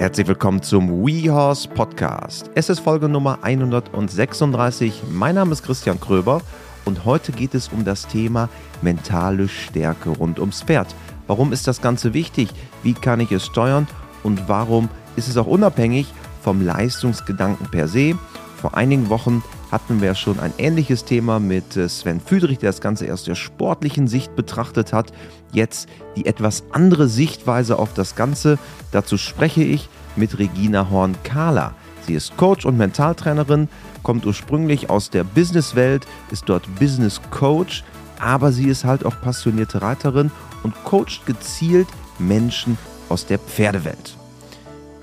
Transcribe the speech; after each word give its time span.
Herzlich 0.00 0.28
willkommen 0.28 0.62
zum 0.62 1.04
WeHorse 1.04 1.68
Podcast. 1.68 2.50
Es 2.54 2.70
ist 2.70 2.80
Folge 2.80 3.06
Nummer 3.06 3.40
136. 3.42 5.02
Mein 5.10 5.34
Name 5.34 5.52
ist 5.52 5.62
Christian 5.62 6.00
Kröber 6.00 6.40
und 6.86 7.04
heute 7.04 7.32
geht 7.32 7.54
es 7.54 7.68
um 7.68 7.84
das 7.84 8.06
Thema 8.06 8.48
mentale 8.80 9.46
Stärke 9.46 10.08
rund 10.08 10.38
ums 10.38 10.62
Pferd. 10.62 10.86
Warum 11.26 11.52
ist 11.52 11.68
das 11.68 11.82
Ganze 11.82 12.14
wichtig? 12.14 12.48
Wie 12.82 12.94
kann 12.94 13.20
ich 13.20 13.30
es 13.30 13.44
steuern? 13.44 13.86
Und 14.22 14.48
warum 14.48 14.88
ist 15.16 15.28
es 15.28 15.36
auch 15.36 15.46
unabhängig 15.46 16.06
vom 16.40 16.64
Leistungsgedanken 16.64 17.70
per 17.70 17.86
se? 17.86 18.16
Vor 18.56 18.74
einigen 18.78 19.10
Wochen 19.10 19.42
hatten 19.70 20.00
wir 20.00 20.14
schon 20.14 20.40
ein 20.40 20.52
ähnliches 20.58 21.04
Thema 21.04 21.38
mit 21.38 21.76
äh, 21.76 21.88
Sven 21.88 22.20
Füdrich, 22.20 22.58
der 22.58 22.70
das 22.70 22.80
Ganze 22.80 23.12
aus 23.12 23.24
der 23.24 23.34
sportlichen 23.34 24.08
Sicht 24.08 24.34
betrachtet 24.34 24.92
hat. 24.92 25.12
Jetzt 25.52 25.88
die 26.16 26.26
etwas 26.26 26.64
andere 26.72 27.08
Sichtweise 27.08 27.78
auf 27.78 27.94
das 27.94 28.16
Ganze. 28.16 28.58
Dazu 28.92 29.16
spreche 29.16 29.62
ich 29.62 29.88
mit 30.16 30.38
Regina 30.38 30.90
Horn-Kahler. 30.90 31.74
Sie 32.06 32.14
ist 32.14 32.36
Coach 32.36 32.64
und 32.64 32.76
Mentaltrainerin, 32.76 33.68
kommt 34.02 34.26
ursprünglich 34.26 34.90
aus 34.90 35.10
der 35.10 35.22
Businesswelt, 35.22 36.06
ist 36.30 36.48
dort 36.48 36.66
Business 36.78 37.20
Coach, 37.30 37.84
aber 38.18 38.52
sie 38.52 38.68
ist 38.68 38.84
halt 38.84 39.04
auch 39.04 39.20
passionierte 39.20 39.82
Reiterin 39.82 40.30
und 40.62 40.74
coacht 40.84 41.24
gezielt 41.26 41.88
Menschen 42.18 42.78
aus 43.08 43.26
der 43.26 43.38
Pferdewelt. 43.38 44.16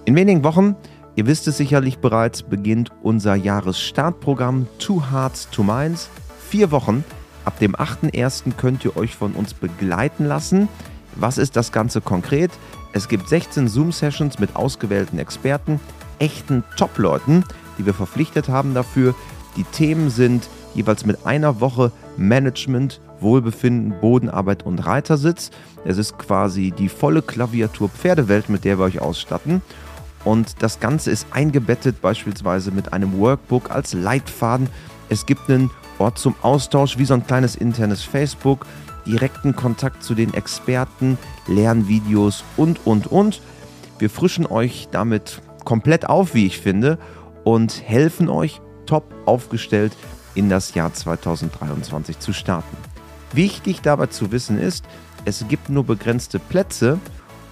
In 0.05 0.15
wenigen 0.15 0.43
Wochen 0.43 0.75
Ihr 1.17 1.25
wisst 1.25 1.47
es 1.47 1.57
sicherlich 1.57 1.97
bereits, 1.97 2.43
beginnt 2.43 2.91
unser 3.01 3.33
Jahresstartprogramm 3.33 4.67
Two 4.77 5.01
Hearts, 5.11 5.49
Two 5.49 5.63
Minds. 5.63 6.11
Vier 6.47 6.69
Wochen. 6.69 7.03
Ab 7.43 7.57
dem 7.57 7.75
8.1. 7.75 8.51
könnt 8.55 8.85
ihr 8.85 8.95
euch 8.95 9.15
von 9.15 9.33
uns 9.33 9.55
begleiten 9.55 10.25
lassen. 10.25 10.69
Was 11.15 11.39
ist 11.39 11.55
das 11.55 11.71
Ganze 11.71 12.01
konkret? 12.01 12.51
Es 12.93 13.07
gibt 13.07 13.27
16 13.29 13.67
Zoom-Sessions 13.67 14.37
mit 14.37 14.55
ausgewählten 14.55 15.17
Experten, 15.17 15.79
echten 16.19 16.63
Top-Leuten, 16.77 17.43
die 17.79 17.87
wir 17.87 17.95
verpflichtet 17.95 18.47
haben 18.47 18.75
dafür. 18.75 19.15
Die 19.55 19.63
Themen 19.63 20.11
sind 20.11 20.47
jeweils 20.75 21.03
mit 21.03 21.25
einer 21.25 21.59
Woche 21.59 21.91
Management, 22.17 23.01
Wohlbefinden, 23.21 23.99
Bodenarbeit 23.99 24.67
und 24.67 24.85
Reitersitz. 24.85 25.49
Es 25.83 25.97
ist 25.97 26.19
quasi 26.19 26.69
die 26.77 26.89
volle 26.89 27.23
Klaviatur 27.23 27.89
Pferdewelt, 27.89 28.49
mit 28.49 28.65
der 28.65 28.77
wir 28.77 28.85
euch 28.85 29.01
ausstatten. 29.01 29.63
Und 30.23 30.61
das 30.61 30.79
Ganze 30.79 31.11
ist 31.11 31.27
eingebettet 31.31 32.01
beispielsweise 32.01 32.71
mit 32.71 32.93
einem 32.93 33.17
Workbook 33.17 33.71
als 33.71 33.93
Leitfaden. 33.93 34.69
Es 35.09 35.25
gibt 35.25 35.49
einen 35.49 35.71
Ort 35.99 36.17
zum 36.17 36.35
Austausch, 36.41 36.97
wie 36.97 37.05
so 37.05 37.13
ein 37.13 37.25
kleines 37.25 37.55
internes 37.55 38.03
Facebook, 38.03 38.65
direkten 39.05 39.55
Kontakt 39.55 40.03
zu 40.03 40.15
den 40.15 40.33
Experten, 40.33 41.17
Lernvideos 41.47 42.43
und, 42.57 42.85
und, 42.85 43.07
und. 43.07 43.41
Wir 43.99 44.09
frischen 44.09 44.45
euch 44.45 44.89
damit 44.91 45.41
komplett 45.63 46.07
auf, 46.07 46.33
wie 46.33 46.45
ich 46.45 46.59
finde, 46.59 46.99
und 47.43 47.81
helfen 47.85 48.29
euch 48.29 48.61
top 48.85 49.13
aufgestellt 49.25 49.93
in 50.35 50.49
das 50.49 50.75
Jahr 50.75 50.93
2023 50.93 52.19
zu 52.19 52.33
starten. 52.33 52.77
Wichtig 53.33 53.81
dabei 53.81 54.07
zu 54.07 54.31
wissen 54.31 54.59
ist, 54.59 54.85
es 55.25 55.45
gibt 55.47 55.69
nur 55.69 55.83
begrenzte 55.85 56.39
Plätze 56.39 56.99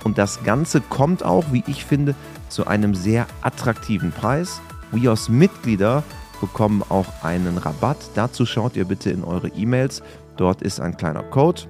und 0.05 0.19
das 0.19 0.43
Ganze 0.43 0.81
kommt 0.81 1.23
auch, 1.23 1.45
wie 1.51 1.63
ich 1.65 1.83
finde, 1.83 2.13
zu 2.47 2.67
einem 2.67 2.93
sehr 2.93 3.25
attraktiven 3.41 4.11
Preis. 4.11 4.61
WeHorse 4.91 5.31
Mitglieder 5.31 6.03
bekommen 6.39 6.83
auch 6.87 7.07
einen 7.23 7.57
Rabatt. 7.57 7.97
Dazu 8.13 8.45
schaut 8.45 8.75
ihr 8.75 8.85
bitte 8.85 9.09
in 9.09 9.23
eure 9.23 9.47
E-Mails. 9.47 10.03
Dort 10.37 10.61
ist 10.61 10.79
ein 10.79 10.95
kleiner 10.95 11.23
Code, 11.23 11.63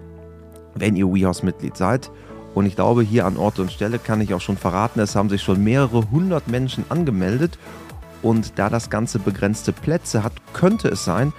wenn 0.75 0.97
ihr 0.97 1.07
WeHorse 1.07 1.45
Mitglied 1.45 1.77
seid. 1.77 2.11
Und 2.53 2.65
ich 2.65 2.75
glaube, 2.75 3.03
hier 3.03 3.25
an 3.25 3.37
Ort 3.37 3.57
und 3.59 3.71
Stelle 3.71 3.99
kann 3.99 4.19
ich 4.19 4.33
auch 4.33 4.41
schon 4.41 4.57
verraten, 4.57 4.99
es 4.99 5.15
haben 5.15 5.29
sich 5.29 5.41
schon 5.41 5.63
mehrere 5.63 6.11
hundert 6.11 6.49
Menschen 6.49 6.83
angemeldet. 6.89 7.57
Und 8.21 8.59
da 8.59 8.69
das 8.69 8.89
Ganze 8.89 9.17
begrenzte 9.17 9.71
Plätze 9.71 10.23
hat, 10.23 10.33
könnte 10.51 10.89
es 10.89 11.05
sein, 11.05 11.31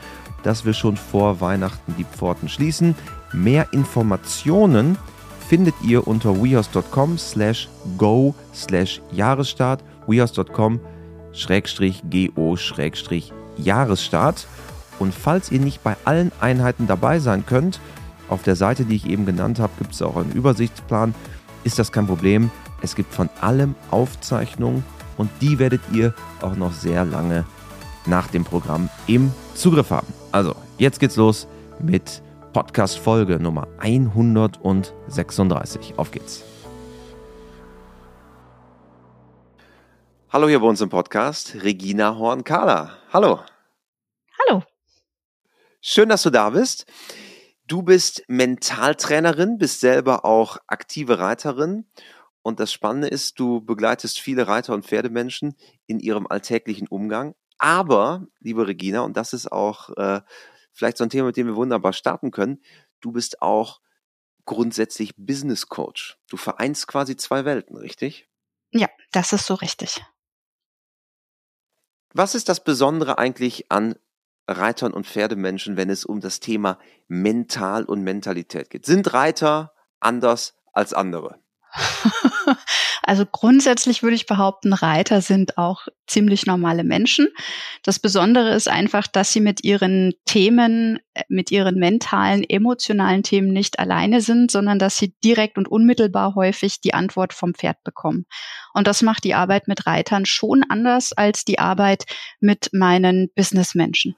dass 0.45 0.65
wir 0.65 0.73
schon 0.73 0.97
vor 0.97 1.43
Weihnachten 1.43 1.95
die 1.99 2.05
Pforten 2.05 2.49
schließen. 2.49 2.95
Mehr 3.35 3.67
Informationen 3.73 4.97
findet 5.49 5.75
ihr 5.83 6.07
unter 6.07 6.43
wehouse.com 6.43 7.19
slash 7.19 7.69
go 7.97 8.35
slash 8.55 9.01
Jahresstart, 9.13 9.83
wehouse.com 10.07 10.81
schrägstrich 11.33 12.03
go 12.35 12.57
schrägstrich 12.57 13.33
Jahresstart. 13.57 14.47
Und 14.99 15.15
falls 15.15 15.53
ihr 15.53 15.61
nicht 15.61 15.83
bei 15.83 15.97
allen 16.05 16.33
Einheiten 16.41 16.87
dabei 16.87 17.19
sein 17.19 17.45
könnt, 17.47 17.81
auf 18.29 18.43
der 18.43 18.57
Seite, 18.57 18.85
die 18.85 18.97
ich 18.97 19.07
eben 19.07 19.27
genannt 19.27 19.61
habe, 19.61 19.73
gibt 19.79 19.93
es 19.93 20.03
auch 20.03 20.17
einen 20.17 20.33
Übersichtsplan. 20.33 21.15
Ist 21.65 21.79
das 21.79 21.93
kein 21.93 22.07
Problem? 22.07 22.51
Es 22.83 22.97
gibt 22.97 23.15
von 23.15 23.29
allem 23.41 23.75
Aufzeichnungen 23.91 24.85
und 25.17 25.31
die 25.41 25.59
werdet 25.59 25.81
ihr 25.93 26.15
auch 26.43 26.57
noch 26.57 26.73
sehr 26.73 27.05
lange 27.05 27.45
nach 28.07 28.29
dem 28.29 28.45
Programm 28.45 28.89
im 29.07 29.33
Zugriff 29.55 29.91
haben. 29.91 30.07
Also, 30.33 30.55
jetzt 30.79 31.01
geht's 31.01 31.17
los 31.17 31.47
mit 31.81 32.23
Podcast-Folge 32.57 33.39
Nummer 33.39 33.69
136. 33.81 35.99
Auf 35.99 36.11
geht's. 36.11 36.43
Hallo 40.31 40.49
hier 40.49 40.61
bei 40.61 40.67
uns 40.67 40.81
im 40.81 40.89
Podcast, 40.89 41.63
Regina 41.63 42.17
Horn-Kahler. 42.17 42.97
Hallo. 43.13 43.41
Hallo. 44.39 44.63
Schön, 45.83 46.09
dass 46.09 46.23
du 46.23 46.31
da 46.31 46.49
bist. 46.49 46.87
Du 47.67 47.83
bist 47.83 48.25
Mentaltrainerin, 48.27 49.59
bist 49.59 49.81
selber 49.81 50.25
auch 50.25 50.57
aktive 50.67 51.19
Reiterin. 51.19 51.85
Und 52.41 52.59
das 52.59 52.73
Spannende 52.73 53.09
ist, 53.09 53.39
du 53.39 53.61
begleitest 53.61 54.19
viele 54.19 54.49
Reiter 54.49 54.73
und 54.73 54.87
Pferdemenschen 54.87 55.57
in 55.87 56.01
ihrem 56.01 56.27
alltäglichen 56.27 56.89
Umgang. 56.89 57.35
Aber, 57.59 58.27
liebe 58.41 58.67
Regina, 58.67 59.03
und 59.03 59.19
das 59.19 59.35
ist 59.35 59.53
auch 59.53 59.91
äh, 59.99 60.23
vielleicht 60.77 60.99
so 60.99 61.05
ein 61.05 61.11
Thema, 61.11 61.27
mit 61.27 61.37
dem 61.37 61.47
wir 61.47 61.57
wunderbar 61.57 61.93
starten 61.93 62.31
können. 62.31 62.61
Du 63.01 63.13
bist 63.13 63.43
auch 63.43 63.81
grundsätzlich 64.45 65.15
Business 65.17 65.69
Coach. 65.69 66.19
Du 66.29 66.37
vereinst 66.37 66.87
quasi 66.87 67.17
zwei 67.17 67.45
Welten, 67.45 67.77
richtig? 67.77 68.29
Ja, 68.71 68.89
das 69.13 69.33
ist 69.33 69.47
so 69.47 69.55
richtig. 69.55 70.05
Was 72.13 72.35
ist 72.35 72.49
das 72.49 72.63
Besondere 72.63 73.19
eigentlich 73.19 73.71
an 73.71 73.97
Reitern 74.49 74.93
und 74.93 75.07
Pferdemenschen, 75.07 75.77
wenn 75.77 75.91
es 75.91 76.05
um 76.05 76.21
das 76.21 76.41
Thema 76.41 76.79
Mental 77.09 77.85
und 77.85 78.03
Mentalität 78.03 78.71
geht? 78.71 78.87
Sind 78.87 79.13
Reiter 79.13 79.75
anders 79.99 80.55
als 80.73 80.93
andere? 80.93 81.41
Also 83.07 83.25
grundsätzlich 83.25 84.03
würde 84.03 84.17
ich 84.17 84.27
behaupten, 84.27 84.73
Reiter 84.73 85.21
sind 85.21 85.59
auch 85.59 85.87
ziemlich 86.09 86.45
normale 86.45 86.83
Menschen. 86.83 87.29
Das 87.85 88.01
Besondere 88.01 88.53
ist 88.53 88.69
einfach, 88.69 89.07
dass 89.07 89.33
sie 89.33 89.41
mit 89.41 89.63
ihren 89.63 90.15
Themen, 90.25 90.99
äh, 91.15 91.23
mit 91.29 91.53
ihren 91.53 91.77
mentalen, 91.77 92.43
emotionalen 92.43 93.23
Themen 93.23 93.53
nicht 93.53 93.79
alleine 93.79 94.21
sind, 94.21 94.51
sondern 94.51 94.81
dass 94.81 94.97
sie 94.97 95.15
direkt 95.23 95.57
und 95.57 95.69
unmittelbar 95.69 96.35
häufig 96.35 96.81
die 96.81 96.95
Antwort 96.95 97.33
vom 97.33 97.55
Pferd 97.55 97.81
bekommen. 97.85 98.27
Und 98.75 98.89
das 98.89 99.03
macht 99.03 99.23
die 99.23 99.35
Arbeit 99.35 99.69
mit 99.69 99.87
Reitern 99.87 100.27
schon 100.27 100.65
anders 100.69 101.13
als 101.13 101.45
die 101.45 101.61
Arbeit 101.61 102.07
mit 102.41 102.71
meinen 102.73 103.31
Businessmenschen. 103.37 104.17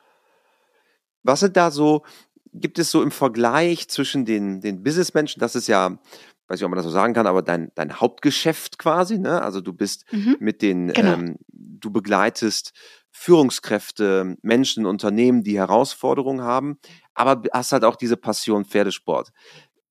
Was 1.23 1.41
sind 1.41 1.59
da 1.59 1.71
so, 1.71 2.07
gibt 2.55 2.79
es 2.79 2.91
so 2.91 3.03
im 3.03 3.11
Vergleich 3.11 3.89
zwischen 3.89 4.25
den, 4.25 4.63
den 4.63 4.83
Businessmenschen, 4.83 5.41
das 5.41 5.55
ist 5.57 5.69
ja 5.69 5.99
weiß 6.49 6.59
nicht, 6.59 6.65
ob 6.65 6.71
man 6.71 6.77
das 6.77 6.87
so 6.87 6.91
sagen 6.91 7.15
kann, 7.15 7.27
aber 7.27 7.43
dein, 7.43 7.71
dein 7.75 8.01
Hauptgeschäft 8.01 8.79
quasi, 8.79 9.19
ne? 9.19 9.43
Also 9.43 9.61
du 9.61 9.73
bist 9.73 10.11
mhm. 10.13 10.37
mit 10.41 10.63
den, 10.63 10.89
genau. 10.93 11.13
ähm, 11.13 11.37
du 11.49 11.91
begleitest 11.91 12.73
Führungskräfte, 13.11 14.37
Menschen, 14.43 14.87
Unternehmen, 14.87 15.43
die 15.43 15.59
Herausforderungen 15.59 16.43
haben, 16.43 16.79
aber 17.15 17.43
hast 17.53 17.73
halt 17.73 17.85
auch 17.85 17.97
diese 17.97 18.17
Passion 18.17 18.65
Pferdesport. 18.65 19.31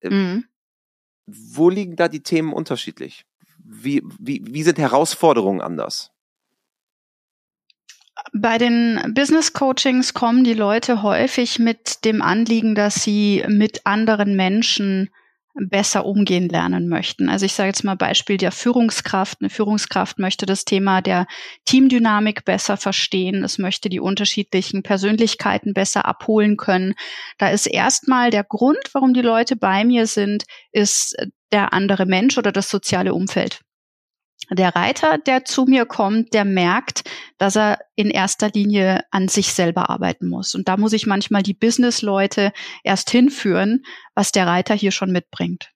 Ähm, 0.01 0.13
mhm. 0.13 0.46
Wo 1.25 1.69
liegen 1.69 1.96
da 1.96 2.07
die 2.07 2.23
Themen 2.23 2.53
unterschiedlich? 2.53 3.25
Wie, 3.59 4.01
wie, 4.20 4.43
wie 4.49 4.64
sind 4.64 4.78
Herausforderungen 4.79 5.61
anders? 5.61 6.11
Bei 8.34 8.58
den 8.58 9.14
Business 9.14 9.53
Coachings 9.53 10.14
kommen 10.14 10.43
die 10.43 10.53
Leute 10.53 11.03
häufig 11.03 11.59
mit 11.59 12.03
dem 12.05 12.22
Anliegen, 12.22 12.76
dass 12.76 13.03
sie 13.03 13.43
mit 13.47 13.85
anderen 13.85 14.35
Menschen 14.35 15.09
besser 15.59 16.05
umgehen 16.05 16.49
lernen 16.49 16.87
möchten. 16.87 17.29
Also 17.29 17.45
ich 17.45 17.53
sage 17.53 17.67
jetzt 17.67 17.83
mal 17.83 17.95
Beispiel 17.95 18.37
der 18.37 18.51
Führungskraft. 18.51 19.39
Eine 19.41 19.49
Führungskraft 19.49 20.19
möchte 20.19 20.45
das 20.45 20.65
Thema 20.65 21.01
der 21.01 21.27
Teamdynamik 21.65 22.45
besser 22.45 22.77
verstehen. 22.77 23.43
Es 23.43 23.57
möchte 23.57 23.89
die 23.89 23.99
unterschiedlichen 23.99 24.83
Persönlichkeiten 24.83 25.73
besser 25.73 26.05
abholen 26.05 26.57
können. 26.57 26.93
Da 27.37 27.49
ist 27.49 27.65
erstmal 27.65 28.29
der 28.29 28.43
Grund, 28.43 28.79
warum 28.93 29.13
die 29.13 29.21
Leute 29.21 29.55
bei 29.55 29.83
mir 29.83 30.07
sind, 30.07 30.45
ist 30.71 31.15
der 31.51 31.73
andere 31.73 32.05
Mensch 32.05 32.37
oder 32.37 32.51
das 32.51 32.69
soziale 32.69 33.13
Umfeld. 33.13 33.61
Der 34.49 34.76
Reiter, 34.76 35.17
der 35.17 35.44
zu 35.44 35.66
mir 35.66 35.85
kommt, 35.85 36.34
der 36.34 36.46
merkt, 36.46 37.03
dass 37.38 37.58
er 37.58 37.79
in 37.96 38.09
erster 38.09 38.49
Linie 38.49 39.02
an 39.11 39.28
sich 39.28 39.53
selber 39.53 39.90
arbeiten 39.90 40.29
muss. 40.29 40.55
Und 40.55 40.67
da 40.67 40.78
muss 40.78 40.94
ich 40.94 41.05
manchmal 41.05 41.44
die 41.44 41.53
Business-Leute 41.53 42.53
erst 42.84 43.09
hinführen, 43.09 43.84
was 44.16 44.32
der 44.32 44.47
Reiter 44.47 44.73
hier 44.73 44.91
schon 44.91 45.11
mitbringt. 45.11 45.72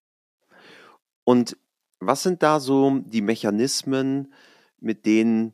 Und 1.24 1.58
Was 2.04 2.24
sind 2.24 2.42
da 2.42 2.60
so 2.60 3.00
die 3.06 3.22
Mechanismen, 3.22 4.34
mit 4.80 5.06
denen 5.06 5.54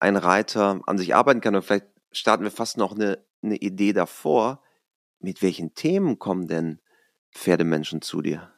ein 0.00 0.16
Reiter 0.16 0.80
an 0.86 0.98
sich 0.98 1.14
arbeiten 1.14 1.40
kann? 1.40 1.54
Und 1.54 1.62
vielleicht 1.62 1.86
starten 2.10 2.42
wir 2.42 2.50
fast 2.50 2.76
noch 2.76 2.92
eine, 2.92 3.24
eine 3.42 3.56
Idee 3.56 3.92
davor. 3.92 4.60
Mit 5.20 5.40
welchen 5.40 5.74
Themen 5.74 6.18
kommen 6.18 6.48
denn 6.48 6.80
Pferdemenschen 7.30 8.02
zu 8.02 8.22
dir? 8.22 8.51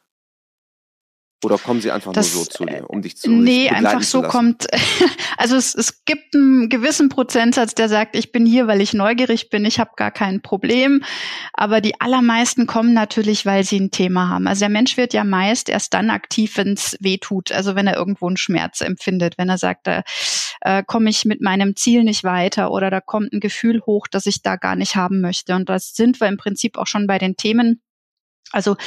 Oder 1.45 1.57
kommen 1.57 1.79
sie 1.79 1.91
einfach 1.91 2.11
das, 2.11 2.33
nur 2.33 2.43
so 2.43 2.49
zu 2.49 2.65
dir, 2.65 2.89
um 2.89 3.01
dich 3.01 3.17
zu 3.17 3.29
Nee, 3.29 3.69
einfach 3.69 4.01
so 4.01 4.21
kommt. 4.21 4.67
Also 5.37 5.57
es, 5.57 5.75
es 5.75 6.05
gibt 6.05 6.33
einen 6.33 6.69
gewissen 6.69 7.09
Prozentsatz, 7.09 7.75
der 7.75 7.89
sagt, 7.89 8.15
ich 8.15 8.31
bin 8.31 8.45
hier, 8.45 8.67
weil 8.67 8.79
ich 8.79 8.93
neugierig 8.93 9.49
bin, 9.49 9.65
ich 9.65 9.79
habe 9.79 9.91
gar 9.97 10.09
kein 10.09 10.41
Problem. 10.41 11.03
Aber 11.53 11.81
die 11.81 11.99
allermeisten 11.99 12.67
kommen 12.67 12.93
natürlich, 12.93 13.45
weil 13.45 13.65
sie 13.65 13.79
ein 13.79 13.91
Thema 13.91 14.29
haben. 14.29 14.47
Also 14.47 14.61
der 14.61 14.69
Mensch 14.69 14.95
wird 14.95 15.13
ja 15.13 15.25
meist 15.25 15.67
erst 15.67 15.93
dann 15.93 16.09
aktiv, 16.09 16.55
wenn 16.55 16.73
es 16.73 16.97
weh 17.01 17.17
tut. 17.17 17.51
Also 17.51 17.75
wenn 17.75 17.85
er 17.85 17.97
irgendwo 17.97 18.27
einen 18.27 18.37
Schmerz 18.37 18.81
empfindet, 18.81 19.37
wenn 19.37 19.49
er 19.49 19.57
sagt, 19.57 19.87
da 19.87 20.03
äh, 20.61 20.83
komme 20.83 21.09
ich 21.09 21.25
mit 21.25 21.41
meinem 21.41 21.75
Ziel 21.75 22.03
nicht 22.03 22.23
weiter 22.23 22.71
oder 22.71 22.89
da 22.89 23.01
kommt 23.01 23.33
ein 23.33 23.39
Gefühl 23.39 23.81
hoch, 23.85 24.07
das 24.09 24.25
ich 24.25 24.41
da 24.41 24.55
gar 24.55 24.75
nicht 24.75 24.95
haben 24.95 25.21
möchte. 25.21 25.53
Und 25.53 25.69
das 25.69 25.93
sind 25.93 26.21
wir 26.21 26.27
im 26.27 26.37
Prinzip 26.37 26.77
auch 26.77 26.87
schon 26.87 27.07
bei 27.07 27.17
den 27.17 27.35
Themen 27.35 27.81
also 28.55 28.77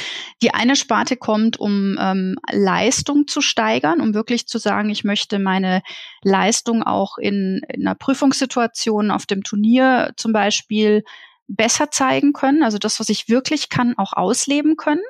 die 0.41 0.53
eine 0.53 0.75
Sparte 0.75 1.15
kommt, 1.15 1.59
um 1.59 1.95
ähm, 1.99 2.37
Leistung 2.51 3.27
zu 3.27 3.41
steigern, 3.41 4.01
um 4.01 4.13
wirklich 4.13 4.47
zu 4.47 4.57
sagen, 4.57 4.89
ich 4.89 5.03
möchte 5.03 5.37
meine 5.37 5.83
Leistung 6.23 6.83
auch 6.83 7.17
in, 7.17 7.61
in 7.69 7.87
einer 7.87 7.95
Prüfungssituation 7.95 9.11
auf 9.11 9.25
dem 9.25 9.43
Turnier 9.43 10.11
zum 10.17 10.33
Beispiel 10.33 11.03
besser 11.47 11.91
zeigen 11.91 12.33
können, 12.33 12.63
also 12.63 12.77
das, 12.77 12.99
was 12.99 13.09
ich 13.09 13.29
wirklich 13.29 13.69
kann, 13.69 13.97
auch 13.97 14.13
ausleben 14.13 14.75
können. 14.75 15.03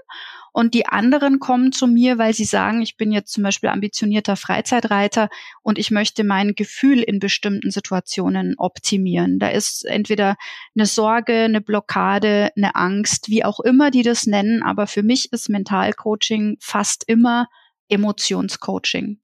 Und 0.52 0.74
die 0.74 0.88
anderen 0.88 1.40
kommen 1.40 1.72
zu 1.72 1.88
mir, 1.88 2.18
weil 2.18 2.34
sie 2.34 2.46
sagen, 2.46 2.82
ich 2.82 2.98
bin 2.98 3.12
jetzt 3.12 3.32
zum 3.32 3.44
Beispiel 3.44 3.70
ambitionierter 3.70 4.36
Freizeitreiter 4.36 5.30
und 5.62 5.78
ich 5.78 5.92
möchte 5.92 6.24
mein 6.24 6.56
Gefühl 6.56 7.02
in 7.02 7.20
bestimmten 7.20 7.72
Situationen 7.72 8.56
optimieren. 8.58 9.40
Da 9.40 9.50
ist 9.50 9.86
entweder 9.86 10.36
eine 10.76 10.86
Sorge, 10.86 11.44
eine 11.44 11.62
Blockade, 11.62 12.52
eine 12.56 12.76
Angst, 12.76 13.30
wie 13.30 13.46
auch 13.46 13.60
immer 13.60 13.92
die 13.92 14.04
das 14.04 14.26
nennen. 14.26 14.64
Aber 14.64 14.88
für 14.88 15.04
mich 15.04 15.32
ist 15.32 15.50
Mentalcoaching 15.50 16.58
fast 16.60 17.04
immer 17.08 17.48
Emotionscoaching. 17.90 19.20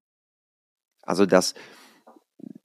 Also 1.04 1.26
das, 1.26 1.54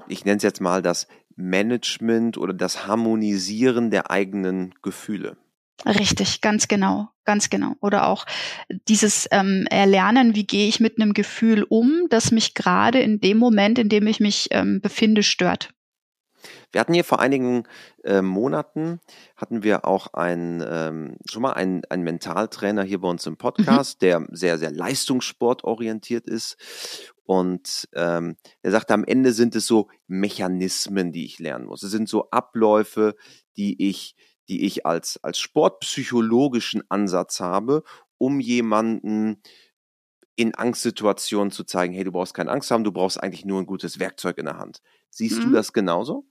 ich 0.08 0.24
nenne 0.24 0.38
es 0.38 0.42
jetzt 0.42 0.60
mal 0.60 0.82
das 0.82 1.06
Management 1.36 2.38
oder 2.38 2.52
das 2.52 2.86
Harmonisieren 2.86 3.90
der 3.90 4.10
eigenen 4.10 4.74
Gefühle. 4.82 5.36
Richtig, 5.86 6.40
ganz 6.40 6.68
genau, 6.68 7.08
ganz 7.24 7.48
genau. 7.48 7.74
Oder 7.80 8.06
auch 8.08 8.26
dieses 8.88 9.26
ähm, 9.30 9.66
Erlernen, 9.70 10.34
wie 10.34 10.46
gehe 10.46 10.68
ich 10.68 10.80
mit 10.80 11.00
einem 11.00 11.14
Gefühl 11.14 11.62
um, 11.62 12.06
das 12.10 12.32
mich 12.32 12.54
gerade 12.54 13.00
in 13.00 13.20
dem 13.20 13.38
Moment, 13.38 13.78
in 13.78 13.88
dem 13.88 14.06
ich 14.06 14.20
mich 14.20 14.48
ähm, 14.50 14.80
befinde, 14.80 15.22
stört. 15.22 15.70
Wir 16.72 16.80
hatten 16.80 16.94
hier 16.94 17.04
vor 17.04 17.20
einigen 17.20 17.64
äh, 18.04 18.22
Monaten, 18.22 19.00
hatten 19.36 19.62
wir 19.62 19.84
auch 19.84 20.12
ein, 20.14 20.64
ähm, 20.66 21.16
schon 21.28 21.42
mal 21.42 21.52
einen, 21.52 21.84
einen 21.86 22.04
Mentaltrainer 22.04 22.82
hier 22.82 23.00
bei 23.00 23.08
uns 23.08 23.26
im 23.26 23.36
Podcast, 23.36 24.00
mhm. 24.00 24.06
der 24.06 24.26
sehr, 24.30 24.58
sehr 24.58 24.70
leistungssportorientiert 24.70 26.26
ist. 26.26 26.56
Und 27.24 27.88
ähm, 27.94 28.36
er 28.62 28.70
sagte, 28.70 28.94
am 28.94 29.04
Ende 29.04 29.32
sind 29.32 29.54
es 29.54 29.66
so 29.66 29.88
Mechanismen, 30.06 31.12
die 31.12 31.24
ich 31.24 31.38
lernen 31.38 31.66
muss. 31.66 31.82
Es 31.82 31.90
sind 31.90 32.08
so 32.08 32.30
Abläufe, 32.30 33.16
die 33.56 33.88
ich 33.88 34.16
die 34.50 34.64
ich 34.64 34.84
als, 34.84 35.22
als 35.22 35.38
sportpsychologischen 35.38 36.82
Ansatz 36.90 37.40
habe, 37.40 37.84
um 38.18 38.40
jemanden 38.40 39.42
in 40.34 40.54
Angstsituationen 40.54 41.52
zu 41.52 41.64
zeigen, 41.64 41.94
hey, 41.94 42.02
du 42.02 42.12
brauchst 42.12 42.34
keine 42.34 42.50
Angst 42.50 42.70
haben, 42.70 42.82
du 42.82 42.92
brauchst 42.92 43.22
eigentlich 43.22 43.44
nur 43.44 43.60
ein 43.60 43.66
gutes 43.66 44.00
Werkzeug 44.00 44.38
in 44.38 44.46
der 44.46 44.58
Hand. 44.58 44.82
Siehst 45.08 45.38
mhm. 45.38 45.42
du 45.42 45.50
das 45.52 45.72
genauso? 45.72 46.26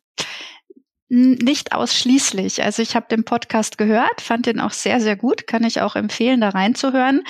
Nicht 1.11 1.73
ausschließlich. 1.73 2.61
Also 2.61 2.83
ich 2.83 2.95
habe 2.95 3.07
den 3.09 3.23
Podcast 3.23 3.79
gehört, 3.79 4.21
fand 4.21 4.45
den 4.45 4.59
auch 4.59 4.69
sehr, 4.69 5.01
sehr 5.01 5.15
gut, 5.15 5.47
kann 5.47 5.63
ich 5.63 5.81
auch 5.81 5.95
empfehlen, 5.95 6.39
da 6.39 6.49
reinzuhören. 6.49 7.23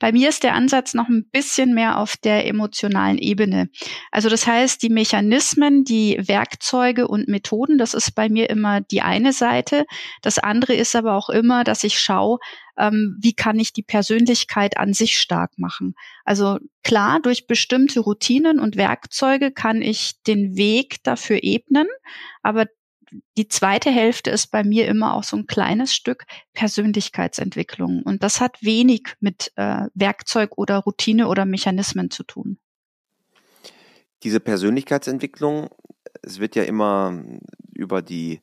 Bei 0.00 0.10
mir 0.10 0.28
ist 0.28 0.42
der 0.42 0.54
Ansatz 0.54 0.94
noch 0.94 1.08
ein 1.08 1.28
bisschen 1.30 1.72
mehr 1.72 1.98
auf 1.98 2.16
der 2.16 2.44
emotionalen 2.48 3.18
Ebene. 3.18 3.68
Also 4.10 4.28
das 4.28 4.48
heißt, 4.48 4.82
die 4.82 4.88
Mechanismen, 4.88 5.84
die 5.84 6.20
Werkzeuge 6.26 7.06
und 7.06 7.28
Methoden, 7.28 7.78
das 7.78 7.94
ist 7.94 8.16
bei 8.16 8.28
mir 8.28 8.50
immer 8.50 8.80
die 8.80 9.00
eine 9.00 9.32
Seite. 9.32 9.84
Das 10.22 10.40
andere 10.40 10.74
ist 10.74 10.96
aber 10.96 11.14
auch 11.14 11.28
immer, 11.28 11.62
dass 11.62 11.84
ich 11.84 12.00
schaue, 12.00 12.38
ähm, 12.76 13.16
wie 13.20 13.34
kann 13.34 13.60
ich 13.60 13.72
die 13.72 13.84
Persönlichkeit 13.84 14.76
an 14.76 14.92
sich 14.92 15.20
stark 15.20 15.56
machen. 15.56 15.94
Also 16.24 16.58
klar, 16.82 17.20
durch 17.20 17.46
bestimmte 17.46 18.00
Routinen 18.00 18.58
und 18.58 18.76
Werkzeuge 18.76 19.52
kann 19.52 19.82
ich 19.82 20.20
den 20.26 20.56
Weg 20.56 20.96
dafür 21.04 21.38
ebnen, 21.42 21.86
aber 22.42 22.66
die 23.36 23.48
zweite 23.48 23.90
Hälfte 23.90 24.30
ist 24.30 24.50
bei 24.50 24.64
mir 24.64 24.86
immer 24.86 25.14
auch 25.14 25.24
so 25.24 25.36
ein 25.36 25.46
kleines 25.46 25.94
Stück 25.94 26.24
Persönlichkeitsentwicklung. 26.52 28.02
Und 28.02 28.22
das 28.22 28.40
hat 28.40 28.62
wenig 28.62 29.14
mit 29.20 29.52
äh, 29.56 29.86
Werkzeug 29.94 30.56
oder 30.56 30.78
Routine 30.78 31.28
oder 31.28 31.44
Mechanismen 31.44 32.10
zu 32.10 32.24
tun. 32.24 32.58
Diese 34.22 34.40
Persönlichkeitsentwicklung, 34.40 35.70
es 36.22 36.40
wird 36.40 36.56
ja 36.56 36.64
immer 36.64 37.24
über 37.72 38.02
die 38.02 38.40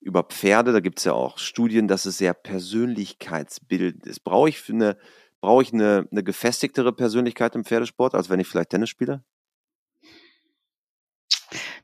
über 0.00 0.22
Pferde, 0.22 0.72
da 0.72 0.80
gibt 0.80 0.98
es 0.98 1.04
ja 1.04 1.14
auch 1.14 1.38
Studien, 1.38 1.88
dass 1.88 2.04
es 2.04 2.18
sehr 2.18 2.34
persönlichkeitsbildend 2.34 4.06
ist. 4.06 4.20
Brauche 4.20 4.50
ich 4.50 4.68
eine, 4.68 4.98
brauche 5.40 5.62
ich 5.62 5.72
eine, 5.72 6.06
eine 6.10 6.22
gefestigtere 6.22 6.92
Persönlichkeit 6.92 7.54
im 7.54 7.64
Pferdesport, 7.64 8.14
als 8.14 8.28
wenn 8.28 8.38
ich 8.38 8.46
vielleicht 8.46 8.68
Tennis 8.68 8.90
spiele? 8.90 9.24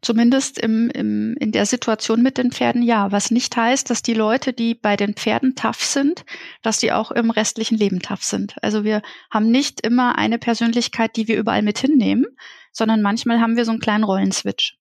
Zumindest 0.03 0.59
im, 0.59 0.89
im, 0.91 1.37
in 1.39 1.53
der 1.53 1.67
Situation 1.67 2.23
mit 2.23 2.39
den 2.39 2.53
Pferden 2.53 2.83
ja. 2.83 3.13
Was 3.13 3.31
nicht 3.31 3.55
heißt, 3.55 3.91
dass 3.91 4.03
die 4.03 4.15
Leute, 4.15 4.55
die 4.55 4.75
bei 4.75 4.97
den 4.97 5.15
Pferden 5.15 5.55
tough 5.55 5.85
sind, 5.85 6.25
dass 6.63 6.79
die 6.79 6.93
auch 6.93 7.11
im 7.11 7.31
restlichen 7.31 7.77
Leben 7.77 8.01
tough 8.01 8.25
sind. 8.25 8.55
Also 8.63 8.83
wir 8.83 9.03
haben 9.31 9.51
nicht 9.51 9.83
immer 9.83 10.17
eine 10.17 10.39
Persönlichkeit, 10.39 11.17
die 11.17 11.29
wir 11.29 11.37
überall 11.37 11.63
mit 11.63 11.79
hinnehmen, 11.79 12.25
sondern 12.73 13.03
manchmal 13.03 13.41
haben 13.41 13.57
wir 13.57 13.67
so 13.67 13.73
einen 13.73 13.81
kleinen 13.81 14.05
Rollenswitch. 14.05 14.79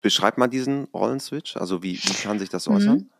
Beschreib 0.00 0.38
mal 0.38 0.46
diesen 0.46 0.84
Rollenswitch. 0.94 1.56
Also 1.56 1.82
wie, 1.82 1.98
wie 2.00 2.22
kann 2.22 2.38
sich 2.38 2.50
das 2.50 2.68
äußern? 2.68 2.98
Mhm. 2.98 3.10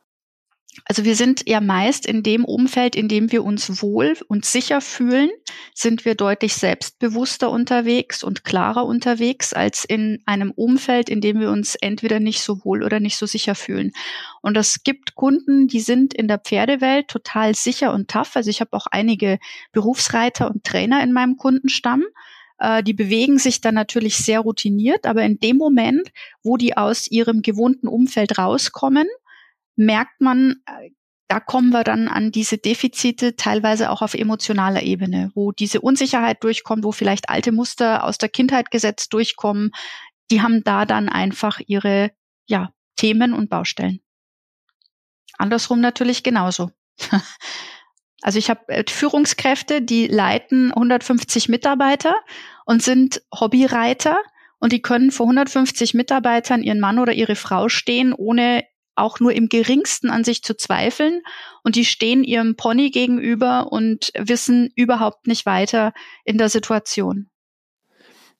Also 0.84 1.04
wir 1.04 1.16
sind 1.16 1.48
ja 1.48 1.60
meist 1.60 2.06
in 2.06 2.22
dem 2.22 2.44
Umfeld, 2.44 2.94
in 2.94 3.08
dem 3.08 3.32
wir 3.32 3.44
uns 3.44 3.82
wohl 3.82 4.16
und 4.28 4.44
sicher 4.44 4.80
fühlen, 4.80 5.30
sind 5.74 6.04
wir 6.04 6.14
deutlich 6.14 6.54
selbstbewusster 6.54 7.50
unterwegs 7.50 8.22
und 8.22 8.44
klarer 8.44 8.84
unterwegs 8.84 9.52
als 9.52 9.84
in 9.84 10.22
einem 10.26 10.50
Umfeld, 10.50 11.08
in 11.08 11.20
dem 11.20 11.40
wir 11.40 11.50
uns 11.50 11.76
entweder 11.76 12.20
nicht 12.20 12.42
so 12.42 12.64
wohl 12.64 12.82
oder 12.82 13.00
nicht 13.00 13.16
so 13.16 13.26
sicher 13.26 13.54
fühlen. 13.54 13.92
Und 14.42 14.56
es 14.56 14.84
gibt 14.84 15.14
Kunden, 15.14 15.66
die 15.66 15.80
sind 15.80 16.12
in 16.14 16.28
der 16.28 16.38
Pferdewelt 16.38 17.08
total 17.08 17.54
sicher 17.54 17.92
und 17.92 18.08
tough. 18.08 18.36
Also 18.36 18.50
ich 18.50 18.60
habe 18.60 18.74
auch 18.74 18.86
einige 18.86 19.38
Berufsreiter 19.72 20.50
und 20.50 20.64
Trainer 20.64 21.02
in 21.02 21.12
meinem 21.12 21.36
Kundenstamm 21.36 22.04
äh, 22.58 22.82
die 22.82 22.94
bewegen 22.94 23.38
sich 23.38 23.60
dann 23.60 23.74
natürlich 23.74 24.16
sehr 24.16 24.40
routiniert, 24.40 25.04
aber 25.04 25.22
in 25.24 25.38
dem 25.38 25.58
Moment, 25.58 26.10
wo 26.42 26.56
die 26.56 26.76
aus 26.76 27.06
ihrem 27.06 27.42
gewohnten 27.42 27.86
Umfeld 27.86 28.38
rauskommen 28.38 29.06
merkt 29.76 30.20
man, 30.20 30.56
äh, 30.66 30.90
da 31.28 31.40
kommen 31.40 31.70
wir 31.70 31.84
dann 31.84 32.08
an 32.08 32.30
diese 32.30 32.58
Defizite 32.58 33.36
teilweise 33.36 33.90
auch 33.90 34.02
auf 34.02 34.14
emotionaler 34.14 34.82
Ebene, 34.82 35.32
wo 35.34 35.52
diese 35.52 35.80
Unsicherheit 35.80 36.42
durchkommt, 36.44 36.84
wo 36.84 36.92
vielleicht 36.92 37.28
alte 37.28 37.52
Muster 37.52 38.04
aus 38.04 38.18
der 38.18 38.28
Kindheit 38.28 38.70
gesetzt 38.70 39.12
durchkommen. 39.12 39.72
Die 40.30 40.40
haben 40.40 40.62
da 40.62 40.84
dann 40.84 41.08
einfach 41.08 41.60
ihre 41.66 42.12
ja, 42.46 42.72
Themen 42.96 43.32
und 43.32 43.50
Baustellen. 43.50 44.00
Andersrum 45.38 45.80
natürlich 45.80 46.22
genauso. 46.22 46.70
Also 48.22 48.38
ich 48.38 48.50
habe 48.50 48.66
äh, 48.68 48.82
Führungskräfte, 48.88 49.82
die 49.82 50.06
leiten 50.06 50.72
150 50.72 51.48
Mitarbeiter 51.48 52.14
und 52.64 52.82
sind 52.82 53.22
Hobbyreiter 53.32 54.18
und 54.58 54.72
die 54.72 54.82
können 54.82 55.12
vor 55.12 55.26
150 55.26 55.94
Mitarbeitern 55.94 56.62
ihren 56.62 56.80
Mann 56.80 56.98
oder 56.98 57.12
ihre 57.12 57.36
Frau 57.36 57.68
stehen, 57.68 58.12
ohne 58.12 58.64
auch 58.96 59.20
nur 59.20 59.32
im 59.32 59.48
geringsten 59.48 60.10
an 60.10 60.24
sich 60.24 60.42
zu 60.42 60.56
zweifeln 60.56 61.22
und 61.62 61.76
die 61.76 61.84
stehen 61.84 62.24
ihrem 62.24 62.56
Pony 62.56 62.90
gegenüber 62.90 63.70
und 63.70 64.10
wissen 64.16 64.70
überhaupt 64.74 65.26
nicht 65.26 65.46
weiter 65.46 65.92
in 66.24 66.38
der 66.38 66.48
Situation. 66.48 67.30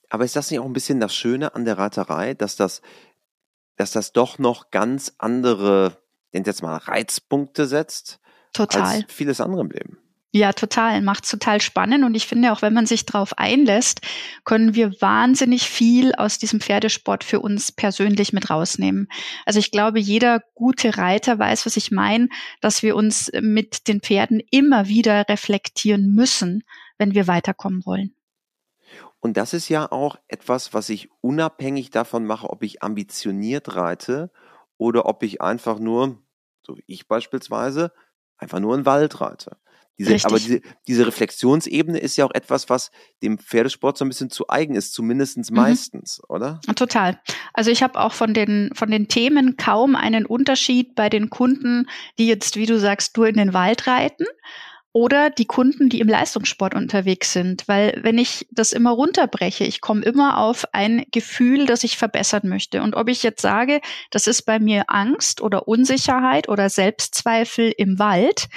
Aber 0.09 0.25
ist 0.25 0.37
das 0.37 0.51
nicht 0.51 0.61
auch 0.61 0.65
ein 0.65 0.73
bisschen 0.73 1.01
das 1.01 1.15
Schöne 1.15 1.55
an 1.55 1.65
der 1.65 1.79
Reiterei, 1.79 2.35
dass 2.35 2.57
das, 2.57 2.81
dass 3.77 3.91
das 3.91 4.13
doch 4.13 4.39
noch 4.39 4.71
ganz 4.71 5.15
andere, 5.19 5.99
nennt 6.33 6.47
jetzt 6.47 6.63
mal 6.63 6.77
Reizpunkte 6.77 7.67
setzt, 7.67 8.21
Total. 8.53 8.83
als 8.83 9.05
vieles 9.09 9.41
andere 9.41 9.63
im 9.63 9.71
Leben? 9.71 9.99
Ja, 10.37 10.53
total. 10.53 11.01
Macht 11.01 11.31
total 11.31 11.63
spannend. 11.63 12.05
Und 12.05 12.15
ich 12.15 12.27
finde 12.27 12.53
auch, 12.53 12.61
wenn 12.61 12.75
man 12.75 12.85
sich 12.85 13.07
darauf 13.07 13.39
einlässt, 13.39 14.03
können 14.45 14.75
wir 14.75 15.01
wahnsinnig 15.01 15.63
viel 15.63 16.15
aus 16.15 16.37
diesem 16.37 16.61
Pferdesport 16.61 17.25
für 17.25 17.41
uns 17.41 17.73
persönlich 17.73 18.35
mit 18.35 18.51
rausnehmen. 18.51 19.09
Also 19.47 19.61
ich 19.61 19.71
glaube, 19.71 19.99
jeder 19.99 20.43
gute 20.53 20.99
Reiter 20.99 21.39
weiß, 21.39 21.65
was 21.65 21.79
ich 21.79 21.91
meine, 21.91 22.29
dass 22.61 22.83
wir 22.83 22.97
uns 22.97 23.33
mit 23.41 23.89
den 23.89 24.03
Pferden 24.03 24.43
immer 24.51 24.89
wieder 24.89 25.27
reflektieren 25.27 26.15
müssen, 26.15 26.65
wenn 26.99 27.15
wir 27.15 27.27
weiterkommen 27.27 27.87
wollen. 27.87 28.15
Und 29.21 29.39
das 29.39 29.55
ist 29.55 29.71
ja 29.71 29.91
auch 29.91 30.17
etwas, 30.29 30.75
was 30.75 30.91
ich 30.91 31.09
unabhängig 31.23 31.89
davon 31.89 32.27
mache, 32.27 32.51
ob 32.51 32.63
ich 32.63 32.83
ambitioniert 32.83 33.75
reite 33.75 34.31
oder 34.77 35.07
ob 35.07 35.23
ich 35.23 35.41
einfach 35.41 35.79
nur, 35.79 36.19
so 36.63 36.77
wie 36.77 36.85
ich 36.87 37.09
beispielsweise, 37.09 37.91
einfach 38.37 38.61
nur 38.61 38.75
in 38.75 38.85
Wald 38.85 39.23
reite. 39.23 39.57
Diese, 39.99 40.27
aber 40.27 40.39
diese, 40.39 40.61
diese 40.87 41.07
Reflexionsebene 41.07 41.99
ist 41.99 42.17
ja 42.17 42.27
auch 42.27 42.35
etwas, 42.35 42.69
was 42.69 42.91
dem 43.23 43.39
Pferdesport 43.39 43.97
so 43.97 44.05
ein 44.05 44.09
bisschen 44.09 44.29
zu 44.29 44.49
eigen 44.49 44.75
ist, 44.75 44.93
zumindestens 44.93 45.51
mhm. 45.51 45.57
meistens, 45.57 46.19
mhm. 46.19 46.35
oder? 46.35 46.61
Total. 46.75 47.19
Also 47.55 47.71
ich 47.71 47.83
habe 47.83 47.99
auch 47.99 48.13
von 48.13 48.35
den, 48.35 48.71
von 48.75 48.91
den 48.91 49.09
Themen 49.09 49.57
kaum 49.57 49.97
einen 49.97 50.27
Unterschied 50.27 50.95
bei 50.95 51.09
den 51.09 51.31
Kunden, 51.31 51.89
die 52.19 52.27
jetzt, 52.27 52.57
wie 52.57 52.67
du 52.67 52.79
sagst, 52.79 53.17
nur 53.17 53.27
in 53.27 53.37
den 53.37 53.55
Wald 53.55 53.87
reiten 53.87 54.27
oder 54.97 55.29
die 55.29 55.45
Kunden, 55.45 55.91
die 55.91 56.01
im 56.01 56.09
Leistungssport 56.09 56.75
unterwegs 56.75 57.35
sind. 57.35 57.69
Weil 57.69 57.99
wenn 58.03 58.17
ich 58.17 58.47
das 58.51 58.73
immer 58.73 58.93
runterbreche, 58.93 59.65
ich 59.65 59.83
komme 59.83 60.03
immer 60.03 60.39
auf 60.39 60.65
ein 60.73 61.05
Gefühl, 61.11 61.67
das 61.67 61.85
ich 61.85 61.99
verbessern 61.99 62.49
möchte. 62.49 62.83
Und 62.83 62.97
ob 62.97 63.11
ich 63.11 63.23
jetzt 63.23 63.43
sage, 63.43 63.83
das 64.11 64.27
ist 64.27 64.45
bei 64.45 64.59
mir 64.59 64.85
Angst 64.89 65.43
oder 65.43 65.69
Unsicherheit 65.69 66.49
oder 66.49 66.71
Selbstzweifel 66.71 67.75
im 67.77 67.99
Wald, 67.99 68.49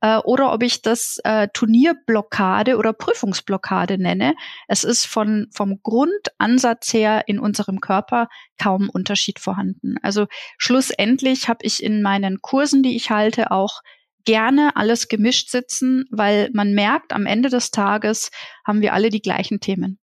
äh, 0.00 0.18
oder 0.18 0.52
ob 0.52 0.62
ich 0.62 0.82
das 0.82 1.18
äh, 1.24 1.48
Turnierblockade 1.52 2.76
oder 2.76 2.92
Prüfungsblockade 2.92 3.98
nenne. 3.98 4.34
Es 4.66 4.84
ist 4.84 5.06
von, 5.06 5.48
vom 5.52 5.80
Grundansatz 5.82 6.92
her 6.92 7.24
in 7.26 7.38
unserem 7.38 7.80
Körper 7.80 8.28
kaum 8.58 8.88
Unterschied 8.88 9.38
vorhanden. 9.38 9.96
Also 10.02 10.26
schlussendlich 10.58 11.48
habe 11.48 11.60
ich 11.62 11.82
in 11.82 12.02
meinen 12.02 12.40
Kursen, 12.40 12.82
die 12.82 12.96
ich 12.96 13.10
halte, 13.10 13.50
auch 13.50 13.80
gerne 14.24 14.76
alles 14.76 15.08
gemischt 15.08 15.50
sitzen, 15.50 16.04
weil 16.10 16.50
man 16.52 16.74
merkt, 16.74 17.12
am 17.12 17.24
Ende 17.26 17.48
des 17.48 17.70
Tages 17.70 18.30
haben 18.66 18.82
wir 18.82 18.92
alle 18.92 19.10
die 19.10 19.22
gleichen 19.22 19.60
Themen 19.60 19.98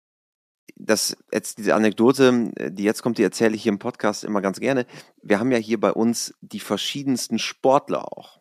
das 0.83 1.15
jetzt 1.31 1.59
diese 1.59 1.75
Anekdote, 1.75 2.51
die 2.71 2.83
jetzt 2.83 3.03
kommt, 3.03 3.17
die 3.17 3.23
erzähle 3.23 3.55
ich 3.55 3.63
hier 3.63 3.71
im 3.71 3.79
Podcast 3.79 4.23
immer 4.23 4.41
ganz 4.41 4.59
gerne. 4.59 4.85
Wir 5.21 5.39
haben 5.39 5.51
ja 5.51 5.57
hier 5.57 5.79
bei 5.79 5.91
uns 5.91 6.33
die 6.41 6.59
verschiedensten 6.59 7.39
Sportler 7.39 8.11
auch. 8.11 8.40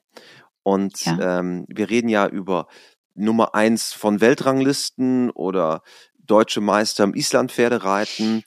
Und 0.62 1.04
ja. 1.04 1.40
ähm, 1.40 1.64
wir 1.68 1.90
reden 1.90 2.08
ja 2.08 2.26
über 2.26 2.66
Nummer 3.14 3.54
eins 3.54 3.92
von 3.92 4.20
Weltranglisten 4.20 5.30
oder 5.30 5.82
deutsche 6.18 6.60
Meister 6.60 7.04
im 7.04 7.14
Islandpferdereiten. 7.14 8.44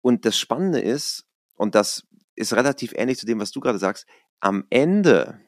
Und 0.00 0.24
das 0.24 0.38
Spannende 0.38 0.80
ist, 0.80 1.26
und 1.56 1.74
das 1.74 2.06
ist 2.34 2.54
relativ 2.54 2.92
ähnlich 2.94 3.18
zu 3.18 3.26
dem, 3.26 3.40
was 3.40 3.50
du 3.50 3.60
gerade 3.60 3.78
sagst, 3.78 4.06
am 4.40 4.64
Ende 4.70 5.40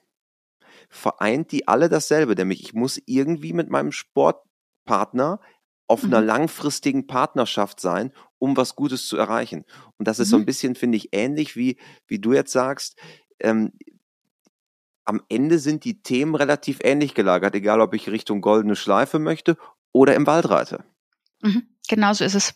vereint 0.88 1.50
die 1.50 1.67
alle 1.67 1.88
dasselbe, 1.88 2.35
nämlich 2.35 2.62
ich 2.62 2.75
muss 2.75 3.00
irgendwie 3.07 3.53
mit 3.53 3.69
meinem 3.69 3.91
Sportpartner 3.91 5.41
auf 5.87 6.03
mhm. 6.03 6.14
einer 6.14 6.25
langfristigen 6.25 7.07
Partnerschaft 7.07 7.81
sein, 7.81 8.12
um 8.38 8.57
was 8.57 8.76
Gutes 8.76 9.07
zu 9.07 9.17
erreichen. 9.17 9.64
Und 9.99 10.09
das 10.09 10.19
ist 10.19 10.31
so 10.31 10.37
ein 10.37 10.43
mhm. 10.43 10.47
bisschen, 10.47 10.75
finde 10.75 10.97
ich, 10.97 11.09
ähnlich 11.12 11.57
wie, 11.57 11.79
wie 12.07 12.19
du 12.19 12.33
jetzt 12.33 12.53
sagst. 12.53 12.99
Ähm, 13.41 13.73
am 15.04 15.23
Ende 15.28 15.58
sind 15.58 15.84
die 15.84 16.02
Themen 16.02 16.34
relativ 16.34 16.78
ähnlich 16.82 17.14
gelagert, 17.14 17.54
egal 17.54 17.80
ob 17.80 17.94
ich 17.94 18.08
Richtung 18.08 18.40
goldene 18.40 18.76
Schleife 18.76 19.18
möchte 19.18 19.56
oder 19.92 20.14
im 20.14 20.26
Wald 20.26 20.49
reite. 20.49 20.84
Mhm, 21.42 21.68
genau 21.88 22.12
so 22.12 22.25
ist 22.25 22.34
es. 22.34 22.54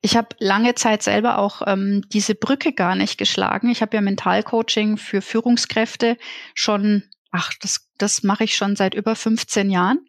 Ich 0.00 0.16
habe 0.16 0.28
lange 0.38 0.74
Zeit 0.74 1.02
selber 1.02 1.38
auch 1.38 1.62
ähm, 1.66 2.04
diese 2.12 2.34
Brücke 2.34 2.72
gar 2.72 2.94
nicht 2.94 3.18
geschlagen. 3.18 3.68
Ich 3.70 3.82
habe 3.82 3.96
ja 3.96 4.00
Mentalcoaching 4.00 4.96
für 4.96 5.20
Führungskräfte 5.20 6.16
schon, 6.54 7.02
ach, 7.32 7.52
das, 7.60 7.90
das 7.98 8.22
mache 8.22 8.44
ich 8.44 8.54
schon 8.54 8.76
seit 8.76 8.94
über 8.94 9.16
15 9.16 9.70
Jahren 9.70 10.08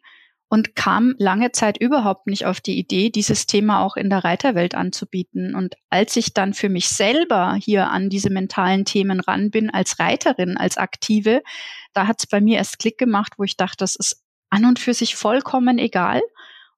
und 0.50 0.74
kam 0.74 1.14
lange 1.16 1.52
Zeit 1.52 1.80
überhaupt 1.80 2.26
nicht 2.26 2.44
auf 2.44 2.60
die 2.60 2.76
Idee, 2.76 3.10
dieses 3.10 3.46
Thema 3.46 3.84
auch 3.84 3.96
in 3.96 4.10
der 4.10 4.24
Reiterwelt 4.24 4.74
anzubieten. 4.74 5.54
Und 5.54 5.76
als 5.90 6.16
ich 6.16 6.34
dann 6.34 6.54
für 6.54 6.68
mich 6.68 6.88
selber 6.88 7.54
hier 7.54 7.88
an 7.88 8.10
diese 8.10 8.30
mentalen 8.30 8.84
Themen 8.84 9.20
ran 9.20 9.52
bin, 9.52 9.70
als 9.70 10.00
Reiterin, 10.00 10.56
als 10.56 10.76
Aktive, 10.76 11.44
da 11.92 12.08
hat 12.08 12.16
es 12.18 12.26
bei 12.26 12.40
mir 12.40 12.58
erst 12.58 12.80
Klick 12.80 12.98
gemacht, 12.98 13.34
wo 13.38 13.44
ich 13.44 13.56
dachte, 13.56 13.76
das 13.78 13.94
ist 13.94 14.24
an 14.50 14.64
und 14.64 14.80
für 14.80 14.92
sich 14.92 15.14
vollkommen 15.14 15.78
egal, 15.78 16.20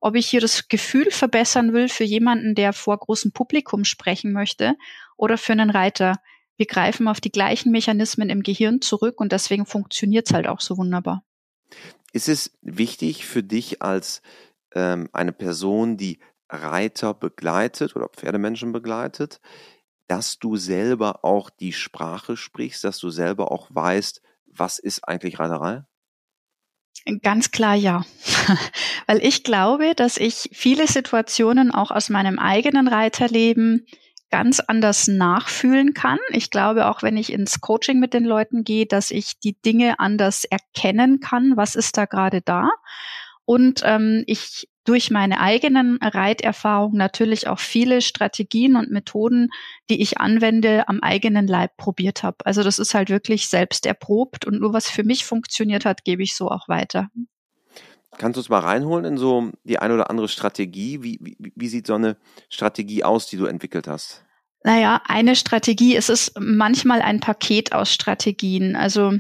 ob 0.00 0.16
ich 0.16 0.28
hier 0.28 0.42
das 0.42 0.68
Gefühl 0.68 1.10
verbessern 1.10 1.72
will 1.72 1.88
für 1.88 2.04
jemanden, 2.04 2.54
der 2.54 2.74
vor 2.74 2.98
großem 2.98 3.32
Publikum 3.32 3.86
sprechen 3.86 4.32
möchte 4.32 4.76
oder 5.16 5.38
für 5.38 5.52
einen 5.52 5.70
Reiter. 5.70 6.16
Wir 6.58 6.66
greifen 6.66 7.08
auf 7.08 7.22
die 7.22 7.32
gleichen 7.32 7.72
Mechanismen 7.72 8.28
im 8.28 8.42
Gehirn 8.42 8.82
zurück 8.82 9.18
und 9.18 9.32
deswegen 9.32 9.64
funktioniert 9.64 10.26
es 10.26 10.34
halt 10.34 10.46
auch 10.46 10.60
so 10.60 10.76
wunderbar. 10.76 11.24
Ist 12.12 12.28
es 12.28 12.58
wichtig 12.60 13.26
für 13.26 13.42
dich 13.42 13.82
als 13.82 14.22
ähm, 14.74 15.08
eine 15.12 15.32
Person, 15.32 15.96
die 15.96 16.20
Reiter 16.48 17.14
begleitet 17.14 17.96
oder 17.96 18.08
Pferdemenschen 18.08 18.72
begleitet, 18.72 19.40
dass 20.06 20.38
du 20.38 20.56
selber 20.56 21.24
auch 21.24 21.48
die 21.48 21.72
Sprache 21.72 22.36
sprichst, 22.36 22.84
dass 22.84 22.98
du 22.98 23.08
selber 23.10 23.50
auch 23.50 23.68
weißt, 23.70 24.20
was 24.46 24.78
ist 24.78 25.08
eigentlich 25.08 25.38
Reiterei? 25.38 25.84
Ganz 27.22 27.50
klar 27.50 27.74
ja. 27.74 28.04
Weil 29.06 29.24
ich 29.24 29.44
glaube, 29.44 29.94
dass 29.96 30.18
ich 30.18 30.50
viele 30.52 30.86
Situationen 30.86 31.72
auch 31.72 31.90
aus 31.90 32.10
meinem 32.10 32.38
eigenen 32.38 32.86
Reiterleben 32.86 33.86
ganz 34.32 34.60
anders 34.60 35.06
nachfühlen 35.06 35.94
kann. 35.94 36.18
Ich 36.30 36.50
glaube, 36.50 36.86
auch 36.86 37.02
wenn 37.02 37.16
ich 37.16 37.32
ins 37.32 37.60
Coaching 37.60 38.00
mit 38.00 38.14
den 38.14 38.24
Leuten 38.24 38.64
gehe, 38.64 38.86
dass 38.86 39.10
ich 39.12 39.38
die 39.38 39.56
Dinge 39.64 40.00
anders 40.00 40.44
erkennen 40.44 41.20
kann, 41.20 41.56
was 41.56 41.76
ist 41.76 41.96
da 41.98 42.06
gerade 42.06 42.40
da. 42.40 42.70
Und 43.44 43.82
ähm, 43.84 44.24
ich 44.26 44.68
durch 44.84 45.10
meine 45.10 45.38
eigenen 45.38 45.98
Reiterfahrungen 46.02 46.98
natürlich 46.98 47.46
auch 47.46 47.60
viele 47.60 48.00
Strategien 48.00 48.74
und 48.74 48.90
Methoden, 48.90 49.50
die 49.88 50.02
ich 50.02 50.18
anwende, 50.18 50.88
am 50.88 51.00
eigenen 51.00 51.46
Leib 51.46 51.76
probiert 51.76 52.22
habe. 52.24 52.38
Also 52.44 52.64
das 52.64 52.78
ist 52.80 52.94
halt 52.94 53.08
wirklich 53.10 53.48
selbst 53.48 53.86
erprobt 53.86 54.44
und 54.44 54.60
nur 54.60 54.72
was 54.72 54.90
für 54.90 55.04
mich 55.04 55.24
funktioniert 55.24 55.84
hat, 55.84 56.04
gebe 56.04 56.22
ich 56.22 56.34
so 56.34 56.48
auch 56.48 56.68
weiter. 56.68 57.10
Kannst 58.18 58.36
du 58.36 58.40
uns 58.40 58.48
mal 58.48 58.60
reinholen 58.60 59.04
in 59.04 59.16
so 59.16 59.50
die 59.64 59.78
eine 59.78 59.94
oder 59.94 60.10
andere 60.10 60.28
Strategie? 60.28 61.02
Wie, 61.02 61.18
wie, 61.20 61.52
wie 61.54 61.68
sieht 61.68 61.86
so 61.86 61.94
eine 61.94 62.16
Strategie 62.50 63.04
aus, 63.04 63.26
die 63.26 63.36
du 63.36 63.46
entwickelt 63.46 63.88
hast? 63.88 64.24
Naja, 64.64 65.02
eine 65.06 65.34
Strategie, 65.34 65.96
es 65.96 66.08
ist 66.08 66.38
manchmal 66.38 67.02
ein 67.02 67.20
Paket 67.20 67.72
aus 67.72 67.92
Strategien. 67.92 68.76
Also 68.76 69.14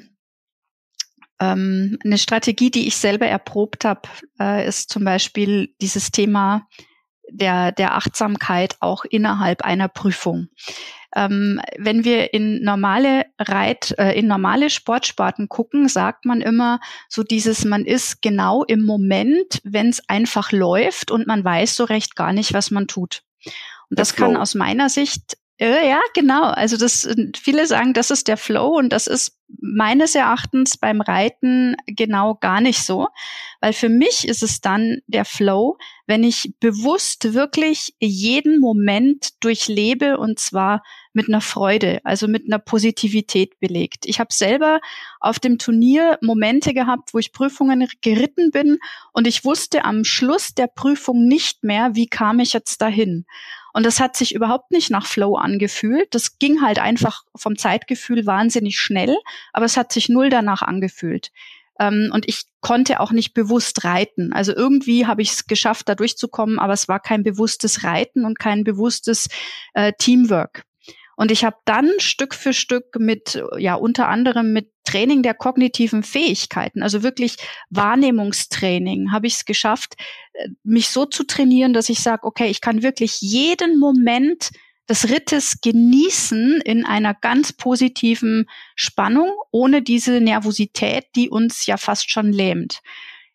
ähm, 1.40 1.98
eine 2.04 2.18
Strategie, 2.18 2.70
die 2.70 2.86
ich 2.86 2.96
selber 2.96 3.26
erprobt 3.26 3.84
habe, 3.84 4.02
äh, 4.38 4.66
ist 4.66 4.90
zum 4.90 5.04
Beispiel 5.04 5.74
dieses 5.80 6.12
Thema 6.12 6.68
der, 7.30 7.72
der 7.72 7.94
Achtsamkeit 7.94 8.76
auch 8.80 9.04
innerhalb 9.04 9.62
einer 9.62 9.88
Prüfung. 9.88 10.48
Ähm, 11.14 11.60
wenn 11.78 12.04
wir 12.04 12.32
in 12.32 12.62
normale 12.62 13.26
Reit, 13.38 13.94
äh, 13.98 14.12
in 14.18 14.26
normale 14.26 14.70
Sportsparten 14.70 15.48
gucken, 15.48 15.88
sagt 15.88 16.24
man 16.24 16.40
immer 16.40 16.80
so 17.08 17.22
dieses, 17.22 17.64
man 17.64 17.84
ist 17.84 18.22
genau 18.22 18.64
im 18.64 18.82
Moment, 18.82 19.60
wenn 19.62 19.90
es 19.90 20.08
einfach 20.08 20.52
läuft 20.52 21.10
und 21.10 21.26
man 21.26 21.44
weiß 21.44 21.76
so 21.76 21.84
recht 21.84 22.16
gar 22.16 22.32
nicht, 22.32 22.54
was 22.54 22.70
man 22.70 22.86
tut. 22.86 23.22
Und 23.90 23.98
das 23.98 24.14
kann 24.16 24.38
aus 24.38 24.54
meiner 24.54 24.88
Sicht 24.88 25.36
ja, 25.58 26.00
genau. 26.14 26.44
Also 26.44 26.76
das, 26.76 27.08
viele 27.36 27.66
sagen, 27.66 27.92
das 27.92 28.10
ist 28.10 28.26
der 28.26 28.36
Flow 28.36 28.76
und 28.78 28.92
das 28.92 29.06
ist 29.06 29.38
meines 29.60 30.14
Erachtens 30.14 30.76
beim 30.76 31.00
Reiten 31.00 31.76
genau 31.86 32.34
gar 32.34 32.60
nicht 32.60 32.82
so, 32.82 33.08
weil 33.60 33.72
für 33.72 33.88
mich 33.88 34.26
ist 34.26 34.42
es 34.42 34.60
dann 34.60 34.98
der 35.06 35.24
Flow, 35.24 35.76
wenn 36.06 36.24
ich 36.24 36.54
bewusst 36.58 37.34
wirklich 37.34 37.94
jeden 38.00 38.60
Moment 38.60 39.44
durchlebe 39.44 40.18
und 40.18 40.38
zwar 40.38 40.82
mit 41.12 41.28
einer 41.28 41.40
Freude, 41.40 42.00
also 42.04 42.26
mit 42.28 42.46
einer 42.46 42.58
Positivität 42.58 43.60
belegt. 43.60 44.06
Ich 44.06 44.18
habe 44.18 44.32
selber 44.32 44.80
auf 45.20 45.38
dem 45.38 45.58
Turnier 45.58 46.18
Momente 46.22 46.72
gehabt, 46.72 47.12
wo 47.12 47.18
ich 47.18 47.32
Prüfungen 47.32 47.86
geritten 48.00 48.50
bin 48.50 48.78
und 49.12 49.26
ich 49.26 49.44
wusste 49.44 49.84
am 49.84 50.04
Schluss 50.04 50.54
der 50.54 50.66
Prüfung 50.66 51.28
nicht 51.28 51.62
mehr, 51.62 51.94
wie 51.94 52.06
kam 52.06 52.40
ich 52.40 52.52
jetzt 52.52 52.80
dahin. 52.80 53.26
Und 53.72 53.86
das 53.86 54.00
hat 54.00 54.16
sich 54.16 54.34
überhaupt 54.34 54.70
nicht 54.70 54.90
nach 54.90 55.06
Flow 55.06 55.36
angefühlt. 55.36 56.14
Das 56.14 56.38
ging 56.38 56.62
halt 56.62 56.78
einfach 56.78 57.24
vom 57.34 57.56
Zeitgefühl 57.56 58.26
wahnsinnig 58.26 58.78
schnell, 58.78 59.16
aber 59.52 59.64
es 59.64 59.76
hat 59.76 59.92
sich 59.92 60.08
null 60.08 60.28
danach 60.28 60.62
angefühlt. 60.62 61.30
Ähm, 61.80 62.10
und 62.12 62.28
ich 62.28 62.42
konnte 62.60 63.00
auch 63.00 63.12
nicht 63.12 63.34
bewusst 63.34 63.84
reiten. 63.84 64.32
Also 64.32 64.54
irgendwie 64.54 65.06
habe 65.06 65.22
ich 65.22 65.32
es 65.32 65.46
geschafft, 65.46 65.88
da 65.88 65.94
durchzukommen, 65.94 66.58
aber 66.58 66.72
es 66.72 66.88
war 66.88 67.00
kein 67.00 67.22
bewusstes 67.22 67.84
Reiten 67.84 68.24
und 68.24 68.38
kein 68.38 68.64
bewusstes 68.64 69.28
äh, 69.74 69.92
Teamwork. 69.98 70.64
Und 71.16 71.30
ich 71.30 71.44
habe 71.44 71.56
dann 71.64 71.90
Stück 71.98 72.34
für 72.34 72.52
Stück 72.52 72.96
mit, 72.98 73.42
ja, 73.58 73.74
unter 73.74 74.08
anderem 74.08 74.52
mit 74.52 74.70
Training 74.84 75.22
der 75.22 75.34
kognitiven 75.34 76.02
Fähigkeiten, 76.02 76.82
also 76.82 77.02
wirklich 77.02 77.36
Wahrnehmungstraining, 77.70 79.12
habe 79.12 79.26
ich 79.26 79.34
es 79.34 79.44
geschafft, 79.44 79.94
äh, 80.32 80.48
mich 80.64 80.88
so 80.88 81.06
zu 81.06 81.24
trainieren, 81.24 81.72
dass 81.72 81.88
ich 81.88 82.00
sage, 82.00 82.24
okay, 82.24 82.48
ich 82.48 82.60
kann 82.60 82.82
wirklich 82.82 83.20
jeden 83.20 83.78
Moment 83.78 84.50
des 84.88 85.08
Rittes 85.08 85.60
genießen 85.60 86.60
in 86.64 86.84
einer 86.84 87.14
ganz 87.14 87.52
positiven 87.52 88.48
Spannung, 88.74 89.30
ohne 89.50 89.82
diese 89.82 90.20
Nervosität, 90.20 91.06
die 91.14 91.30
uns 91.30 91.66
ja 91.66 91.76
fast 91.76 92.10
schon 92.10 92.32
lähmt. 92.32 92.80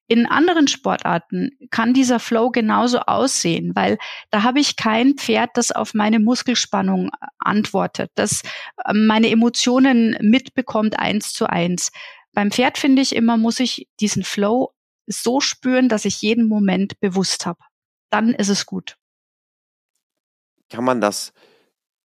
In 0.10 0.26
anderen 0.26 0.70
Sportarten 0.70 1.52
kann 1.70 1.94
dieser 1.94 2.20
Flow 2.20 2.50
genauso 2.50 3.00
aussehen, 3.00 3.76
weil 3.76 3.98
da 4.32 4.44
habe 4.44 4.60
ich 4.60 4.78
kein 4.78 5.16
Pferd, 5.16 5.52
das 5.56 5.72
auf 5.72 5.94
meine 5.94 6.20
Muskelspannung 6.20 7.12
antwortet, 7.40 8.12
das 8.16 8.42
ähm, 8.88 9.08
meine 9.08 9.30
Emotionen 9.30 10.18
mitbekommt 10.22 10.98
eins 10.98 11.34
zu 11.34 11.50
eins. 11.50 11.92
Beim 12.34 12.52
Pferd 12.52 12.78
finde 12.78 13.02
ich 13.02 13.16
immer, 13.16 13.36
muss 13.36 13.60
ich 13.60 13.88
diesen 14.00 14.24
Flow 14.24 14.72
so 15.08 15.42
spüren, 15.42 15.90
dass 15.90 16.06
ich 16.06 16.22
jeden 16.22 16.48
Moment 16.48 17.00
bewusst 17.00 17.46
habe. 17.46 17.60
Dann 18.10 18.34
ist 18.34 18.50
es 18.50 18.66
gut. 18.66 18.96
Kann 20.70 20.84
man 20.84 21.02
das 21.02 21.34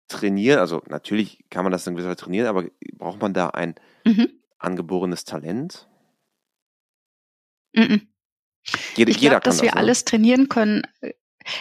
trainieren? 0.08 0.60
Also 0.60 0.82
natürlich 0.88 1.46
kann 1.50 1.64
man 1.64 1.72
das 1.72 1.88
in 1.88 1.94
gewisser 1.94 2.10
Weise 2.10 2.18
trainieren, 2.18 2.48
aber 2.48 2.66
braucht 2.94 3.22
man 3.22 3.34
da 3.34 3.50
ein 3.50 3.76
mhm. 4.06 4.30
angeborenes 4.58 5.24
Talent? 5.26 5.90
Mhm. 7.74 8.08
Jede, 8.96 9.12
ich 9.12 9.18
glaube, 9.20 9.40
dass 9.42 9.62
wir 9.62 9.70
das, 9.70 9.76
ne? 9.76 9.82
alles 9.82 10.06
trainieren 10.06 10.50
können. 10.50 10.84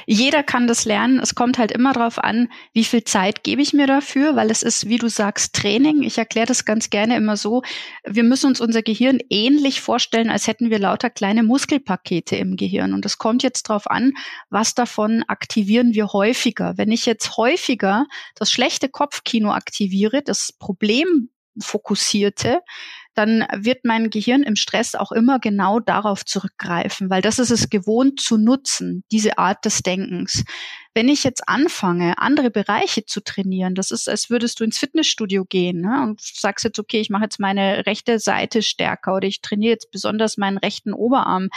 Jeder 0.07 0.43
kann 0.43 0.67
das 0.67 0.85
lernen. 0.85 1.21
Es 1.21 1.35
kommt 1.35 1.57
halt 1.59 1.73
immer 1.73 1.93
darauf 1.93 2.19
an, 2.19 2.51
wie 2.73 2.85
viel 2.85 3.05
Zeit 3.05 3.45
gebe 3.45 3.63
ich 3.63 3.73
mir 3.73 3.87
dafür, 3.87 4.37
weil 4.37 4.51
es 4.51 4.63
ist, 4.63 4.89
wie 4.89 4.99
du 4.99 5.09
sagst, 5.09 5.55
Training. 5.55 6.03
Ich 6.03 6.19
erkläre 6.19 6.47
das 6.47 6.65
ganz 6.65 6.91
gerne 6.91 7.17
immer 7.17 7.37
so. 7.37 7.63
Wir 8.05 8.25
müssen 8.25 8.49
uns 8.49 8.61
unser 8.61 8.83
Gehirn 8.83 9.19
ähnlich 9.31 9.81
vorstellen, 9.81 10.31
als 10.31 10.47
hätten 10.47 10.71
wir 10.71 10.79
lauter 10.79 11.11
kleine 11.11 11.43
Muskelpakete 11.43 12.37
im 12.37 12.57
Gehirn. 12.57 12.93
Und 12.93 13.07
es 13.07 13.19
kommt 13.19 13.43
jetzt 13.43 13.69
darauf 13.69 13.89
an, 13.91 14.13
was 14.51 14.75
davon 14.75 15.25
aktivieren 15.29 15.95
wir 15.95 16.13
häufiger. 16.13 16.75
Wenn 16.77 16.91
ich 16.91 17.07
jetzt 17.07 17.37
häufiger 17.37 18.07
das 18.35 18.51
schlechte 18.51 18.89
Kopfkino 18.89 19.53
aktiviere, 19.53 20.23
das 20.23 20.53
Problem 20.53 21.31
fokussierte, 21.61 22.61
dann 23.19 23.45
wird 23.53 23.85
mein 23.85 24.11
Gehirn 24.11 24.45
im 24.45 24.55
Stress 24.55 24.95
auch 24.95 25.11
immer 25.11 25.41
genau 25.41 25.81
darauf 25.81 26.25
zurückgreifen, 26.25 27.11
weil 27.11 27.21
das 27.21 27.41
ist 27.41 27.51
es 27.51 27.69
gewohnt 27.69 28.21
zu 28.21 28.39
nutzen, 28.39 29.03
diese 29.11 29.39
Art 29.39 29.65
des 29.65 29.83
Denkens. 29.83 30.45
Wenn 30.99 31.09
ich 31.09 31.23
jetzt 31.23 31.49
anfange, 31.49 32.19
andere 32.19 32.51
Bereiche 32.51 33.07
zu 33.07 33.23
trainieren, 33.23 33.77
das 33.77 33.93
ist, 33.93 34.09
als 34.09 34.31
würdest 34.31 34.59
du 34.59 34.65
ins 34.65 34.79
Fitnessstudio 34.79 35.45
gehen 35.45 35.83
ne, 35.83 36.03
und 36.03 36.21
sagst 36.21 36.65
jetzt, 36.65 36.81
okay, 36.81 36.99
ich 36.99 37.09
mache 37.09 37.23
jetzt 37.23 37.39
meine 37.39 37.87
rechte 37.87 38.19
Seite 38.19 38.63
stärker 38.63 39.15
oder 39.15 39.29
ich 39.29 39.41
trainiere 39.41 39.75
jetzt 39.75 39.93
besonders 39.93 40.39
meinen 40.39 40.59
rechten 40.59 40.93
Oberarm, 40.93 41.51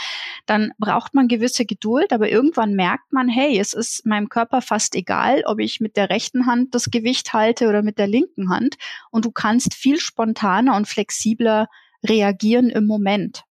dann 0.46 0.70
braucht 0.78 1.14
man 1.14 1.26
gewisse 1.26 1.66
Geduld, 1.66 2.12
aber 2.12 2.28
irgendwann 2.28 2.74
merkt 2.74 3.12
man, 3.12 3.28
hey, 3.28 3.58
es 3.58 3.72
ist 3.72 4.06
meinem 4.06 4.28
Körper 4.28 4.62
fast 4.62 4.94
egal, 4.94 5.42
ob 5.44 5.58
ich 5.58 5.80
mit 5.80 5.96
der 5.96 6.08
rechten 6.08 6.46
Hand 6.46 6.72
das 6.76 6.92
Gewicht 6.92 7.32
halte 7.32 7.68
oder 7.68 7.82
mit 7.82 7.98
der 7.98 8.06
linken 8.06 8.48
Hand 8.48 8.76
und 9.10 9.24
du 9.24 9.32
kannst 9.32 9.74
viel 9.74 9.98
spontaner 9.98 10.76
und 10.76 10.86
flexibler 10.86 11.66
reagieren 12.04 12.70
im 12.70 12.86
Moment. 12.86 13.42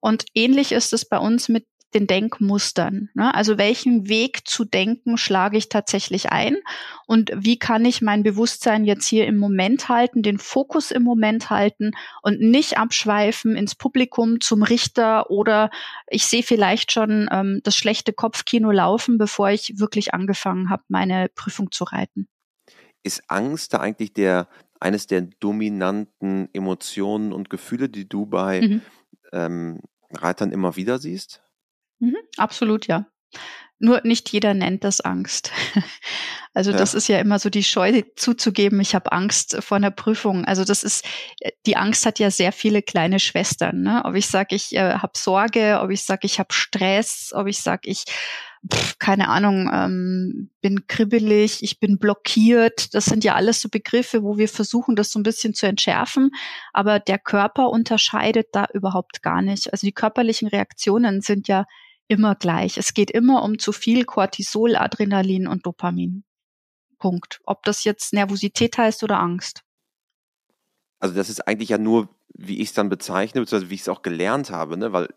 Und 0.00 0.24
ähnlich 0.34 0.72
ist 0.72 0.92
es 0.92 1.08
bei 1.08 1.18
uns 1.18 1.48
mit 1.48 1.64
den 1.94 2.06
Denkmustern. 2.06 3.08
Ne? 3.14 3.34
Also 3.34 3.58
welchen 3.58 4.08
Weg 4.08 4.46
zu 4.46 4.64
denken 4.64 5.16
schlage 5.16 5.56
ich 5.56 5.68
tatsächlich 5.68 6.30
ein 6.30 6.56
und 7.06 7.30
wie 7.34 7.58
kann 7.58 7.84
ich 7.84 8.02
mein 8.02 8.22
Bewusstsein 8.22 8.84
jetzt 8.84 9.06
hier 9.06 9.26
im 9.26 9.38
Moment 9.38 9.88
halten, 9.88 10.22
den 10.22 10.38
Fokus 10.38 10.90
im 10.90 11.02
Moment 11.02 11.50
halten 11.50 11.92
und 12.22 12.40
nicht 12.40 12.78
abschweifen 12.78 13.56
ins 13.56 13.74
Publikum 13.74 14.40
zum 14.40 14.62
Richter 14.62 15.30
oder 15.30 15.70
ich 16.08 16.26
sehe 16.26 16.42
vielleicht 16.42 16.92
schon 16.92 17.28
ähm, 17.32 17.60
das 17.64 17.76
schlechte 17.76 18.12
Kopfkino 18.12 18.70
laufen, 18.70 19.16
bevor 19.16 19.50
ich 19.50 19.78
wirklich 19.78 20.12
angefangen 20.12 20.70
habe, 20.70 20.82
meine 20.88 21.28
Prüfung 21.34 21.72
zu 21.72 21.84
reiten. 21.84 22.28
Ist 23.02 23.22
Angst 23.28 23.72
da 23.72 23.78
eigentlich 23.78 24.12
der 24.12 24.48
eines 24.80 25.06
der 25.06 25.22
dominanten 25.22 26.48
Emotionen 26.52 27.32
und 27.32 27.50
Gefühle, 27.50 27.88
die 27.88 28.08
du 28.08 28.26
bei 28.26 28.60
mhm. 28.60 28.82
ähm, 29.32 29.80
Reitern 30.12 30.52
immer 30.52 30.76
wieder 30.76 30.98
siehst? 30.98 31.42
Mhm, 32.00 32.16
absolut, 32.36 32.86
ja. 32.86 33.06
Nur 33.80 34.00
nicht 34.02 34.30
jeder 34.30 34.54
nennt 34.54 34.84
das 34.84 35.00
Angst. 35.00 35.52
Also 36.54 36.72
ja. 36.72 36.76
das 36.76 36.92
ist 36.92 37.06
ja 37.06 37.20
immer 37.20 37.38
so 37.38 37.50
die 37.50 37.62
Scheu 37.62 38.02
zuzugeben, 38.16 38.80
ich 38.80 38.96
habe 38.96 39.12
Angst 39.12 39.58
vor 39.60 39.76
einer 39.76 39.92
Prüfung. 39.92 40.44
Also 40.44 40.64
das 40.64 40.82
ist, 40.82 41.04
die 41.66 41.76
Angst 41.76 42.04
hat 42.04 42.18
ja 42.18 42.32
sehr 42.32 42.50
viele 42.50 42.82
kleine 42.82 43.20
Schwestern. 43.20 43.82
Ne? 43.82 44.02
Ob 44.04 44.16
ich 44.16 44.26
sage, 44.26 44.56
ich 44.56 44.74
äh, 44.74 44.94
habe 44.94 45.12
Sorge, 45.14 45.78
ob 45.80 45.90
ich 45.90 46.02
sage, 46.02 46.22
ich 46.24 46.40
habe 46.40 46.52
Stress, 46.52 47.30
ob 47.32 47.46
ich 47.46 47.60
sage, 47.60 47.88
ich 47.88 48.06
pff, 48.72 48.98
keine 48.98 49.28
Ahnung, 49.28 49.70
ähm, 49.72 50.50
bin 50.60 50.88
kribbelig, 50.88 51.62
ich 51.62 51.78
bin 51.78 51.98
blockiert. 51.98 52.92
Das 52.94 53.04
sind 53.04 53.22
ja 53.22 53.36
alles 53.36 53.60
so 53.60 53.68
Begriffe, 53.68 54.24
wo 54.24 54.36
wir 54.36 54.48
versuchen, 54.48 54.96
das 54.96 55.12
so 55.12 55.20
ein 55.20 55.24
bisschen 55.24 55.54
zu 55.54 55.66
entschärfen. 55.66 56.30
Aber 56.72 56.98
der 56.98 57.18
Körper 57.18 57.68
unterscheidet 57.68 58.48
da 58.52 58.66
überhaupt 58.72 59.22
gar 59.22 59.42
nicht. 59.42 59.72
Also 59.72 59.86
die 59.86 59.92
körperlichen 59.92 60.48
Reaktionen 60.48 61.20
sind 61.20 61.46
ja 61.46 61.66
immer 62.08 62.34
gleich. 62.34 62.78
Es 62.78 62.94
geht 62.94 63.10
immer 63.10 63.42
um 63.42 63.58
zu 63.58 63.72
viel 63.72 64.04
Cortisol, 64.04 64.76
Adrenalin 64.76 65.46
und 65.46 65.66
Dopamin. 65.66 66.24
Punkt. 66.98 67.40
Ob 67.44 67.62
das 67.62 67.84
jetzt 67.84 68.12
Nervosität 68.12 68.76
heißt 68.76 69.02
oder 69.04 69.20
Angst. 69.20 69.62
Also 70.98 71.14
das 71.14 71.30
ist 71.30 71.46
eigentlich 71.46 71.68
ja 71.68 71.78
nur, 71.78 72.08
wie 72.34 72.58
ich 72.58 72.70
es 72.70 72.74
dann 72.74 72.88
bezeichne, 72.88 73.40
beziehungsweise 73.40 73.70
wie 73.70 73.74
ich 73.74 73.82
es 73.82 73.88
auch 73.88 74.02
gelernt 74.02 74.50
habe, 74.50 74.76
ne? 74.76 74.92
weil 74.92 75.08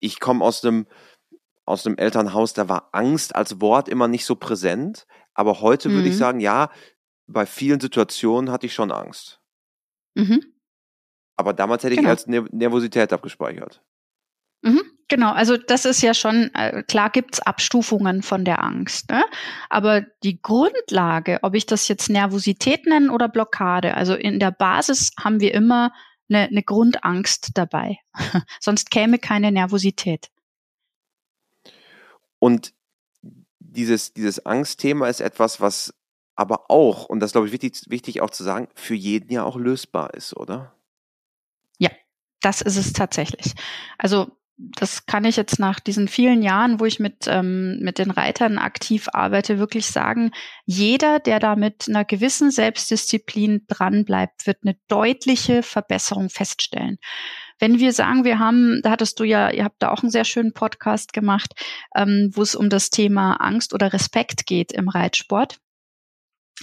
ich 0.00 0.20
komme 0.20 0.44
aus 0.44 0.64
einem 0.64 0.86
aus 1.64 1.84
einem 1.84 1.98
Elternhaus, 1.98 2.52
da 2.52 2.68
war 2.68 2.90
Angst 2.92 3.34
als 3.34 3.60
Wort 3.60 3.88
immer 3.88 4.06
nicht 4.06 4.24
so 4.24 4.36
präsent, 4.36 5.06
aber 5.34 5.60
heute 5.60 5.88
mhm. 5.88 5.94
würde 5.94 6.08
ich 6.08 6.14
mhm. 6.14 6.18
sagen, 6.18 6.40
ja, 6.40 6.70
bei 7.26 7.44
vielen 7.44 7.80
Situationen 7.80 8.52
hatte 8.52 8.66
ich 8.66 8.74
schon 8.74 8.92
Angst. 8.92 9.40
Mhm. 10.14 10.44
Aber 11.34 11.52
damals 11.52 11.82
hätte 11.82 11.96
genau. 11.96 12.06
ich 12.06 12.10
als 12.10 12.26
Nervosität 12.28 13.12
abgespeichert. 13.12 13.82
Mhm, 14.62 14.80
genau, 15.08 15.32
also 15.32 15.56
das 15.56 15.84
ist 15.84 16.02
ja 16.02 16.14
schon, 16.14 16.50
äh, 16.54 16.82
klar 16.82 17.10
gibt's 17.10 17.40
Abstufungen 17.40 18.22
von 18.22 18.44
der 18.44 18.62
Angst, 18.62 19.10
ne? 19.10 19.24
aber 19.70 20.02
die 20.22 20.40
Grundlage, 20.40 21.38
ob 21.42 21.54
ich 21.54 21.66
das 21.66 21.88
jetzt 21.88 22.08
Nervosität 22.10 22.86
nenne 22.86 23.12
oder 23.12 23.28
Blockade, 23.28 23.94
also 23.94 24.14
in 24.14 24.38
der 24.38 24.50
Basis 24.50 25.12
haben 25.18 25.40
wir 25.40 25.54
immer 25.54 25.92
eine, 26.28 26.48
eine 26.48 26.62
Grundangst 26.62 27.50
dabei, 27.54 27.98
sonst 28.60 28.90
käme 28.90 29.18
keine 29.18 29.52
Nervosität. 29.52 30.30
Und 32.38 32.74
dieses, 33.58 34.12
dieses 34.12 34.44
Angstthema 34.44 35.08
ist 35.08 35.20
etwas, 35.20 35.60
was 35.60 35.94
aber 36.34 36.70
auch, 36.70 37.06
und 37.06 37.20
das 37.20 37.32
glaube 37.32 37.46
ich 37.46 37.52
wichtig, 37.52 37.82
wichtig 37.88 38.20
auch 38.20 38.30
zu 38.30 38.44
sagen, 38.44 38.68
für 38.74 38.94
jeden 38.94 39.32
ja 39.32 39.44
auch 39.44 39.56
lösbar 39.56 40.14
ist, 40.14 40.36
oder? 40.36 40.74
Ja, 41.78 41.90
das 42.40 42.60
ist 42.60 42.76
es 42.76 42.92
tatsächlich. 42.92 43.54
Also 43.98 44.30
das 44.58 45.04
kann 45.04 45.24
ich 45.24 45.36
jetzt 45.36 45.58
nach 45.58 45.80
diesen 45.80 46.08
vielen 46.08 46.42
Jahren, 46.42 46.80
wo 46.80 46.86
ich 46.86 46.98
mit, 46.98 47.26
ähm, 47.26 47.78
mit 47.80 47.98
den 47.98 48.10
Reitern 48.10 48.56
aktiv 48.56 49.08
arbeite, 49.12 49.58
wirklich 49.58 49.86
sagen, 49.86 50.30
jeder, 50.64 51.18
der 51.18 51.40
da 51.40 51.56
mit 51.56 51.86
einer 51.88 52.06
gewissen 52.06 52.50
Selbstdisziplin 52.50 53.64
dranbleibt, 53.68 54.46
wird 54.46 54.58
eine 54.62 54.76
deutliche 54.88 55.62
Verbesserung 55.62 56.30
feststellen. 56.30 56.98
Wenn 57.58 57.78
wir 57.78 57.92
sagen, 57.92 58.24
wir 58.24 58.38
haben, 58.38 58.80
da 58.82 58.90
hattest 58.90 59.20
du 59.20 59.24
ja, 59.24 59.50
ihr 59.50 59.64
habt 59.64 59.82
da 59.82 59.90
auch 59.90 60.02
einen 60.02 60.10
sehr 60.10 60.24
schönen 60.24 60.52
Podcast 60.52 61.12
gemacht, 61.12 61.52
ähm, 61.94 62.30
wo 62.32 62.42
es 62.42 62.54
um 62.54 62.70
das 62.70 62.90
Thema 62.90 63.36
Angst 63.36 63.74
oder 63.74 63.92
Respekt 63.92 64.46
geht 64.46 64.72
im 64.72 64.88
Reitsport. 64.88 65.58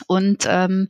Und 0.08 0.46
ähm, 0.48 0.88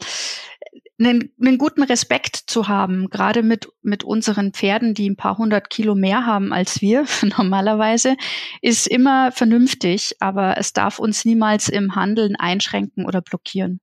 einen, 0.99 1.33
einen 1.41 1.57
guten 1.57 1.83
Respekt 1.83 2.35
zu 2.35 2.67
haben, 2.67 3.09
gerade 3.09 3.43
mit, 3.43 3.69
mit 3.81 4.03
unseren 4.03 4.53
Pferden, 4.53 4.93
die 4.93 5.09
ein 5.09 5.15
paar 5.15 5.37
hundert 5.37 5.69
Kilo 5.69 5.95
mehr 5.95 6.25
haben 6.25 6.53
als 6.53 6.81
wir 6.81 7.05
normalerweise, 7.37 8.15
ist 8.61 8.87
immer 8.87 9.31
vernünftig, 9.31 10.15
aber 10.19 10.57
es 10.57 10.73
darf 10.73 10.99
uns 10.99 11.25
niemals 11.25 11.69
im 11.69 11.95
Handeln 11.95 12.35
einschränken 12.35 13.05
oder 13.05 13.21
blockieren. 13.21 13.81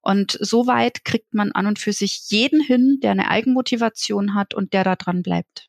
Und 0.00 0.36
so 0.40 0.66
weit 0.66 1.04
kriegt 1.04 1.32
man 1.32 1.52
an 1.52 1.66
und 1.66 1.78
für 1.78 1.92
sich 1.92 2.26
jeden 2.28 2.60
hin, 2.60 2.98
der 3.02 3.12
eine 3.12 3.30
Eigenmotivation 3.30 4.34
hat 4.34 4.52
und 4.52 4.74
der 4.74 4.84
da 4.84 4.96
dran 4.96 5.22
bleibt. 5.22 5.68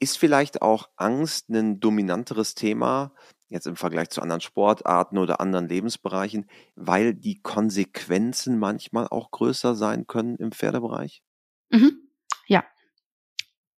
Ist 0.00 0.18
vielleicht 0.18 0.60
auch 0.60 0.88
Angst 0.96 1.48
ein 1.50 1.78
dominanteres 1.78 2.56
Thema 2.56 3.14
jetzt 3.54 3.66
im 3.66 3.76
Vergleich 3.76 4.10
zu 4.10 4.20
anderen 4.20 4.40
Sportarten 4.40 5.16
oder 5.16 5.40
anderen 5.40 5.68
Lebensbereichen, 5.68 6.46
weil 6.74 7.14
die 7.14 7.40
Konsequenzen 7.40 8.58
manchmal 8.58 9.08
auch 9.08 9.30
größer 9.30 9.74
sein 9.74 10.06
können 10.06 10.36
im 10.36 10.52
Pferdebereich? 10.52 11.22
Mhm. 11.70 11.98
Ja, 12.46 12.64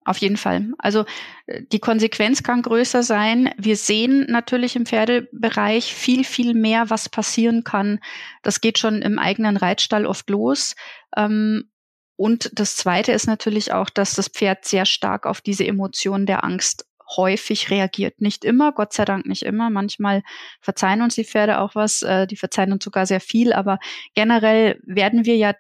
auf 0.06 0.18
jeden 0.18 0.38
Fall. 0.38 0.72
Also 0.78 1.06
äh, 1.48 1.64
die 1.72 1.80
Konsequenz 1.80 2.42
kann 2.42 2.62
größer 2.62 3.04
sein. 3.04 3.54
Wir 3.58 3.76
sehen 3.76 4.26
natürlich 4.30 4.76
im 4.76 4.86
Pferdebereich 4.86 5.94
viel, 5.94 6.24
viel 6.24 6.54
mehr, 6.54 6.90
was 6.90 7.10
passieren 7.10 7.64
kann. 7.64 8.00
Das 8.44 8.62
geht 8.62 8.80
schon 8.80 9.02
im 9.02 9.20
eigenen 9.20 9.58
Reitstall 9.58 10.06
oft 10.06 10.30
los. 10.30 10.76
Ähm, 11.18 11.70
und 12.18 12.52
das 12.54 12.78
Zweite 12.78 13.12
ist 13.12 13.28
natürlich 13.28 13.74
auch, 13.74 13.90
dass 13.90 14.14
das 14.14 14.30
Pferd 14.30 14.64
sehr 14.64 14.86
stark 14.86 15.26
auf 15.26 15.42
diese 15.42 15.68
Emotion 15.68 16.26
der 16.26 16.46
Angst 16.46 16.86
häufig 17.18 17.70
reagiert. 17.70 18.22
Nicht 18.22 18.46
immer, 18.46 18.72
Gott 18.72 18.94
sei 18.94 19.06
Dank 19.06 19.26
nicht 19.26 19.44
immer. 19.44 19.70
Manchmal 19.70 20.24
verzeihen 20.62 21.02
uns 21.02 21.16
die 21.16 21.26
Pferde 21.26 21.60
auch 21.60 21.76
was, 21.76 22.02
äh, 22.02 22.28
die 22.28 22.38
verzeihen 22.38 22.72
uns 22.72 22.84
sogar 22.84 23.06
sehr 23.06 23.20
viel, 23.20 23.54
aber 23.54 23.80
generell 24.14 24.80
werden 24.84 25.26
wir 25.26 25.38
ja, 25.38 25.54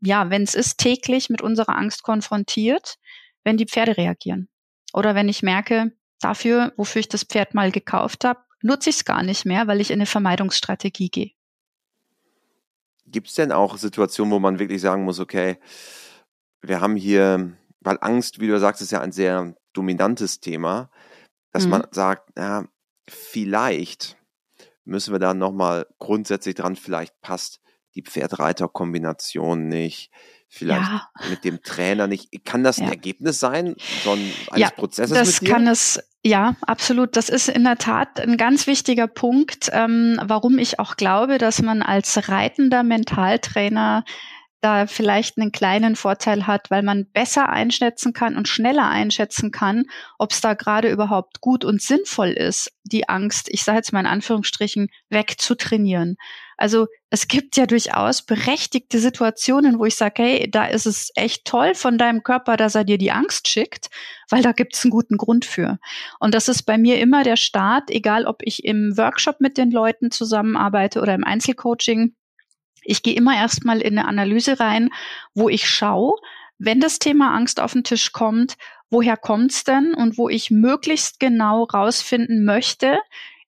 ja, 0.00 0.30
wenn 0.30 0.42
es 0.42 0.54
ist, 0.54 0.78
täglich 0.78 1.28
mit 1.30 1.42
unserer 1.42 1.76
Angst 1.76 2.02
konfrontiert, 2.02 2.96
wenn 3.44 3.56
die 3.56 3.66
Pferde 3.66 3.96
reagieren. 3.96 4.48
Oder 4.92 5.14
wenn 5.14 5.28
ich 5.28 5.42
merke, 5.42 5.92
dafür, 6.20 6.72
wofür 6.76 7.00
ich 7.00 7.08
das 7.08 7.24
Pferd 7.24 7.54
mal 7.54 7.70
gekauft 7.70 8.24
habe, 8.24 8.40
nutze 8.62 8.90
ich 8.90 8.96
es 8.96 9.04
gar 9.04 9.22
nicht 9.22 9.44
mehr, 9.44 9.66
weil 9.66 9.80
ich 9.80 9.90
in 9.90 9.98
eine 9.98 10.06
Vermeidungsstrategie 10.06 11.10
gehe. 11.10 11.30
Gibt 13.06 13.28
es 13.28 13.34
denn 13.34 13.52
auch 13.52 13.76
Situationen, 13.76 14.32
wo 14.32 14.38
man 14.38 14.58
wirklich 14.58 14.80
sagen 14.80 15.04
muss, 15.04 15.20
okay, 15.20 15.58
wir 16.62 16.80
haben 16.80 16.96
hier, 16.96 17.56
weil 17.80 17.98
Angst, 18.00 18.40
wie 18.40 18.46
du 18.46 18.58
sagst, 18.58 18.80
ist 18.80 18.92
ja 18.92 19.00
ein 19.00 19.12
sehr 19.12 19.54
dominantes 19.72 20.40
Thema, 20.40 20.90
dass 21.52 21.64
mhm. 21.64 21.70
man 21.70 21.86
sagt, 21.90 22.30
ja, 22.36 22.64
vielleicht 23.08 24.16
müssen 24.84 25.12
wir 25.12 25.18
da 25.18 25.34
nochmal 25.34 25.86
grundsätzlich 25.98 26.54
dran, 26.54 26.76
vielleicht 26.76 27.20
passt 27.20 27.60
die 27.94 28.02
Pferd-Reiter-Kombination 28.02 29.68
nicht, 29.68 30.10
vielleicht 30.48 30.90
ja. 30.90 31.08
mit 31.28 31.44
dem 31.44 31.62
Trainer 31.62 32.06
nicht. 32.06 32.44
Kann 32.44 32.64
das 32.64 32.78
ein 32.78 32.84
ja. 32.84 32.90
Ergebnis 32.90 33.38
sein 33.38 33.76
so 34.02 34.12
ein, 34.12 34.32
eines 34.50 34.60
ja, 34.60 34.70
Prozesses 34.70 35.16
das 35.16 35.40
mit 35.40 35.48
dir? 35.48 35.54
kann 35.54 35.66
es, 35.66 36.02
ja, 36.24 36.56
absolut. 36.62 37.16
Das 37.16 37.28
ist 37.28 37.48
in 37.48 37.64
der 37.64 37.76
Tat 37.76 38.20
ein 38.20 38.36
ganz 38.36 38.66
wichtiger 38.66 39.06
Punkt, 39.06 39.70
ähm, 39.72 40.20
warum 40.22 40.58
ich 40.58 40.78
auch 40.78 40.96
glaube, 40.96 41.38
dass 41.38 41.62
man 41.62 41.82
als 41.82 42.28
reitender 42.28 42.82
Mentaltrainer 42.82 44.04
da 44.62 44.86
vielleicht 44.86 45.38
einen 45.38 45.52
kleinen 45.52 45.96
Vorteil 45.96 46.46
hat, 46.46 46.70
weil 46.70 46.82
man 46.82 47.06
besser 47.06 47.48
einschätzen 47.48 48.12
kann 48.12 48.36
und 48.36 48.48
schneller 48.48 48.88
einschätzen 48.88 49.50
kann, 49.50 49.84
ob 50.18 50.30
es 50.30 50.40
da 50.40 50.54
gerade 50.54 50.90
überhaupt 50.90 51.40
gut 51.40 51.64
und 51.64 51.82
sinnvoll 51.82 52.30
ist, 52.30 52.72
die 52.84 53.08
Angst, 53.08 53.48
ich 53.50 53.64
sage 53.64 53.78
jetzt 53.78 53.92
mal 53.92 54.00
in 54.00 54.06
Anführungsstrichen, 54.06 54.88
wegzutrainieren. 55.10 56.16
Also 56.56 56.86
es 57.10 57.26
gibt 57.26 57.56
ja 57.56 57.66
durchaus 57.66 58.22
berechtigte 58.22 59.00
Situationen, 59.00 59.80
wo 59.80 59.84
ich 59.84 59.96
sage, 59.96 60.22
hey, 60.22 60.50
da 60.50 60.66
ist 60.66 60.86
es 60.86 61.10
echt 61.16 61.44
toll 61.44 61.74
von 61.74 61.98
deinem 61.98 62.22
Körper, 62.22 62.56
dass 62.56 62.76
er 62.76 62.84
dir 62.84 62.98
die 62.98 63.10
Angst 63.10 63.48
schickt, 63.48 63.90
weil 64.30 64.42
da 64.42 64.52
gibt 64.52 64.76
es 64.76 64.84
einen 64.84 64.92
guten 64.92 65.16
Grund 65.16 65.44
für. 65.44 65.80
Und 66.20 66.34
das 66.34 66.46
ist 66.46 66.62
bei 66.62 66.78
mir 66.78 67.00
immer 67.00 67.24
der 67.24 67.36
Start, 67.36 67.90
egal 67.90 68.26
ob 68.26 68.42
ich 68.42 68.64
im 68.64 68.96
Workshop 68.96 69.40
mit 69.40 69.58
den 69.58 69.72
Leuten 69.72 70.12
zusammenarbeite 70.12 71.00
oder 71.00 71.14
im 71.14 71.24
Einzelcoaching 71.24 72.14
ich 72.84 73.02
gehe 73.02 73.14
immer 73.14 73.36
erstmal 73.36 73.80
in 73.80 73.98
eine 73.98 74.08
Analyse 74.08 74.60
rein, 74.60 74.90
wo 75.34 75.48
ich 75.48 75.68
schaue, 75.68 76.14
wenn 76.58 76.80
das 76.80 76.98
Thema 76.98 77.34
Angst 77.34 77.60
auf 77.60 77.72
den 77.72 77.84
Tisch 77.84 78.12
kommt, 78.12 78.56
woher 78.90 79.16
kommt's 79.16 79.64
denn 79.64 79.94
und 79.94 80.18
wo 80.18 80.28
ich 80.28 80.50
möglichst 80.50 81.18
genau 81.18 81.64
rausfinden 81.64 82.44
möchte, 82.44 82.98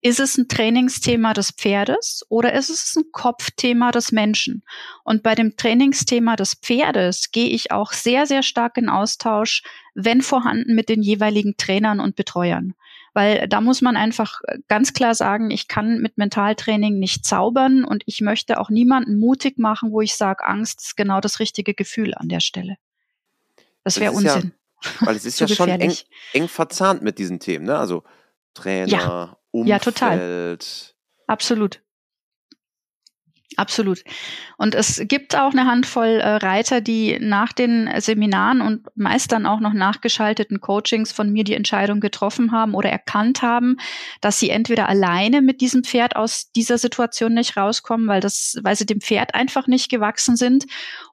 ist 0.04 0.20
es 0.20 0.36
ein 0.36 0.48
Trainingsthema 0.48 1.32
des 1.32 1.50
Pferdes 1.50 2.26
oder 2.28 2.52
ist 2.52 2.68
es 2.68 2.94
ein 2.94 3.04
Kopfthema 3.10 3.90
des 3.90 4.12
Menschen? 4.12 4.62
Und 5.02 5.22
bei 5.22 5.34
dem 5.34 5.56
Trainingsthema 5.56 6.36
des 6.36 6.56
Pferdes 6.56 7.30
gehe 7.30 7.48
ich 7.48 7.72
auch 7.72 7.92
sehr, 7.92 8.26
sehr 8.26 8.42
stark 8.42 8.76
in 8.76 8.90
Austausch, 8.90 9.62
wenn 9.94 10.20
vorhanden, 10.20 10.74
mit 10.74 10.90
den 10.90 11.00
jeweiligen 11.00 11.56
Trainern 11.56 12.00
und 12.00 12.16
Betreuern. 12.16 12.74
Weil 13.14 13.48
da 13.48 13.60
muss 13.60 13.80
man 13.80 13.96
einfach 13.96 14.40
ganz 14.66 14.92
klar 14.92 15.14
sagen, 15.14 15.50
ich 15.50 15.68
kann 15.68 15.98
mit 15.98 16.18
Mentaltraining 16.18 16.98
nicht 16.98 17.24
zaubern 17.24 17.84
und 17.84 18.02
ich 18.06 18.20
möchte 18.20 18.60
auch 18.60 18.70
niemanden 18.70 19.18
mutig 19.18 19.56
machen, 19.56 19.92
wo 19.92 20.00
ich 20.00 20.16
sage, 20.16 20.44
Angst 20.44 20.82
ist 20.82 20.96
genau 20.96 21.20
das 21.20 21.38
richtige 21.38 21.74
Gefühl 21.74 22.14
an 22.14 22.28
der 22.28 22.40
Stelle. 22.40 22.76
Das 23.84 24.00
wäre 24.00 24.12
Unsinn. 24.12 24.52
Ja, 24.82 25.06
weil 25.06 25.16
es 25.16 25.24
ist 25.24 25.38
ja 25.38 25.46
schon 25.46 25.68
eng, 25.68 25.94
eng, 26.32 26.48
verzahnt 26.48 27.02
mit 27.02 27.18
diesen 27.18 27.38
Themen, 27.38 27.66
ne? 27.66 27.78
Also 27.78 28.02
Trainer, 28.52 28.88
ja. 28.88 29.36
Umfeld. 29.52 29.68
Ja, 29.68 29.78
total. 29.78 30.58
Absolut. 31.28 31.83
Absolut. 33.56 34.02
Und 34.56 34.74
es 34.74 35.00
gibt 35.06 35.36
auch 35.36 35.52
eine 35.52 35.66
Handvoll 35.66 36.18
äh, 36.20 36.28
Reiter, 36.36 36.80
die 36.80 37.18
nach 37.20 37.52
den 37.52 37.88
Seminaren 38.00 38.60
und 38.60 38.86
meist 38.96 39.30
dann 39.30 39.46
auch 39.46 39.60
noch 39.60 39.72
nachgeschalteten 39.72 40.60
Coachings 40.60 41.12
von 41.12 41.30
mir 41.30 41.44
die 41.44 41.54
Entscheidung 41.54 42.00
getroffen 42.00 42.50
haben 42.50 42.74
oder 42.74 42.90
erkannt 42.90 43.42
haben, 43.42 43.76
dass 44.20 44.40
sie 44.40 44.50
entweder 44.50 44.88
alleine 44.88 45.40
mit 45.40 45.60
diesem 45.60 45.84
Pferd 45.84 46.16
aus 46.16 46.50
dieser 46.50 46.78
Situation 46.78 47.34
nicht 47.34 47.56
rauskommen, 47.56 48.08
weil 48.08 48.20
das, 48.20 48.56
weil 48.62 48.74
sie 48.74 48.86
dem 48.86 49.00
Pferd 49.00 49.34
einfach 49.34 49.68
nicht 49.68 49.88
gewachsen 49.88 50.36
sind, 50.36 50.64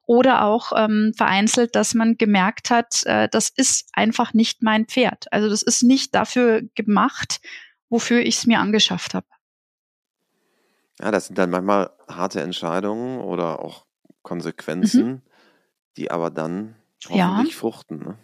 oder 0.04 0.44
auch 0.44 0.72
ähm, 0.76 1.12
vereinzelt, 1.16 1.76
dass 1.76 1.94
man 1.94 2.16
gemerkt 2.18 2.70
hat, 2.70 3.04
äh, 3.04 3.28
das 3.30 3.50
ist 3.50 3.88
einfach 3.92 4.34
nicht 4.34 4.62
mein 4.62 4.86
Pferd. 4.86 5.32
Also 5.32 5.48
das 5.48 5.62
ist 5.62 5.82
nicht 5.82 6.14
dafür 6.14 6.62
gemacht, 6.74 7.40
wofür 7.88 8.20
ich 8.20 8.36
es 8.36 8.46
mir 8.46 8.58
angeschafft 8.58 9.14
habe. 9.14 9.26
Ja, 11.00 11.10
das 11.10 11.26
sind 11.26 11.38
dann 11.38 11.50
manchmal 11.50 11.90
harte 12.08 12.40
Entscheidungen 12.40 13.20
oder 13.20 13.60
auch 13.60 13.86
Konsequenzen, 14.22 15.06
mhm. 15.06 15.22
die 15.96 16.10
aber 16.10 16.30
dann 16.30 16.76
hoffentlich 17.08 17.54
ja. 17.54 17.58
fruchten. 17.58 17.98
Ne? 17.98 18.18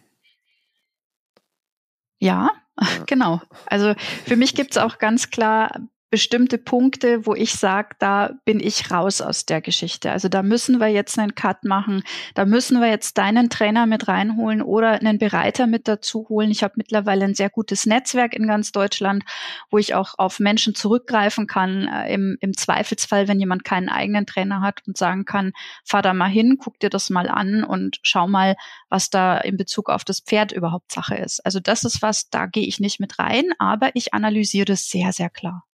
Ja, 2.20 2.50
ja, 2.80 3.04
genau. 3.06 3.40
Also 3.66 3.94
für 4.24 4.36
mich 4.36 4.54
gibt 4.54 4.72
es 4.72 4.78
auch 4.78 4.98
ganz 4.98 5.30
klar 5.30 5.70
bestimmte 6.10 6.56
Punkte, 6.58 7.26
wo 7.26 7.34
ich 7.34 7.52
sage, 7.52 7.90
da 7.98 8.30
bin 8.44 8.60
ich 8.60 8.90
raus 8.90 9.20
aus 9.20 9.44
der 9.44 9.60
Geschichte. 9.60 10.10
Also 10.10 10.28
da 10.28 10.42
müssen 10.42 10.78
wir 10.80 10.88
jetzt 10.88 11.18
einen 11.18 11.34
Cut 11.34 11.64
machen, 11.64 12.02
da 12.34 12.46
müssen 12.46 12.80
wir 12.80 12.88
jetzt 12.88 13.18
deinen 13.18 13.50
Trainer 13.50 13.86
mit 13.86 14.08
reinholen 14.08 14.62
oder 14.62 14.92
einen 14.92 15.18
Bereiter 15.18 15.66
mit 15.66 15.86
dazu 15.86 16.26
holen. 16.28 16.50
Ich 16.50 16.62
habe 16.62 16.74
mittlerweile 16.76 17.24
ein 17.24 17.34
sehr 17.34 17.50
gutes 17.50 17.84
Netzwerk 17.86 18.34
in 18.34 18.46
ganz 18.46 18.72
Deutschland, 18.72 19.24
wo 19.70 19.78
ich 19.78 19.94
auch 19.94 20.14
auf 20.16 20.40
Menschen 20.40 20.74
zurückgreifen 20.74 21.46
kann, 21.46 21.88
äh, 21.88 22.12
im, 22.12 22.38
im 22.40 22.56
Zweifelsfall, 22.56 23.28
wenn 23.28 23.38
jemand 23.38 23.64
keinen 23.64 23.88
eigenen 23.88 24.24
Trainer 24.26 24.62
hat 24.62 24.80
und 24.86 24.96
sagen 24.96 25.26
kann, 25.26 25.52
fahr 25.84 26.02
da 26.02 26.14
mal 26.14 26.28
hin, 26.28 26.56
guck 26.58 26.78
dir 26.80 26.90
das 26.90 27.10
mal 27.10 27.28
an 27.28 27.64
und 27.64 27.98
schau 28.02 28.26
mal, 28.26 28.56
was 28.88 29.10
da 29.10 29.38
in 29.38 29.56
Bezug 29.56 29.90
auf 29.90 30.04
das 30.04 30.20
Pferd 30.20 30.52
überhaupt 30.52 30.92
Sache 30.92 31.16
ist. 31.16 31.44
Also 31.44 31.60
das 31.60 31.84
ist 31.84 32.00
was, 32.00 32.30
da 32.30 32.46
gehe 32.46 32.66
ich 32.66 32.80
nicht 32.80 32.98
mit 32.98 33.18
rein, 33.18 33.44
aber 33.58 33.90
ich 33.94 34.14
analysiere 34.14 34.64
das 34.64 34.88
sehr, 34.88 35.12
sehr 35.12 35.30
klar 35.30 35.67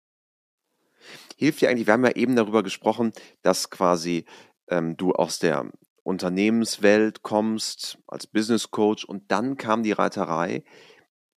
hilft 1.41 1.61
dir 1.61 1.69
eigentlich, 1.69 1.87
wir 1.87 1.93
haben 1.93 2.05
ja 2.05 2.11
eben 2.11 2.35
darüber 2.35 2.61
gesprochen, 2.61 3.13
dass 3.41 3.71
quasi 3.71 4.25
ähm, 4.69 4.95
du 4.95 5.13
aus 5.13 5.39
der 5.39 5.71
Unternehmenswelt 6.03 7.23
kommst 7.23 7.97
als 8.05 8.27
Business 8.27 8.69
Coach 8.69 9.05
und 9.05 9.31
dann 9.31 9.57
kam 9.57 9.81
die 9.81 9.91
Reiterei. 9.91 10.63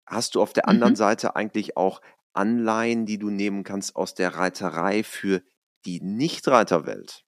Hast 0.08 0.34
du 0.34 0.42
auf 0.42 0.54
der 0.54 0.68
anderen 0.68 0.94
mhm. 0.94 0.98
Seite 0.98 1.36
eigentlich 1.36 1.78
auch 1.78 2.02
Anleihen, 2.34 3.06
die 3.06 3.20
du 3.20 3.30
nehmen 3.30 3.64
kannst 3.64 3.96
aus 3.96 4.16
der 4.16 4.36
Reiterei 4.36 5.04
für 5.04 5.44
die 5.86 6.02
Nicht-Reiterwelt? 6.02 7.24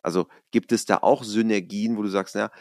Also 0.00 0.28
gibt 0.52 0.70
es 0.70 0.84
da 0.84 0.98
auch 0.98 1.24
Synergien, 1.24 1.96
wo 1.96 2.02
du 2.02 2.08
sagst, 2.08 2.36
na, 2.36 2.52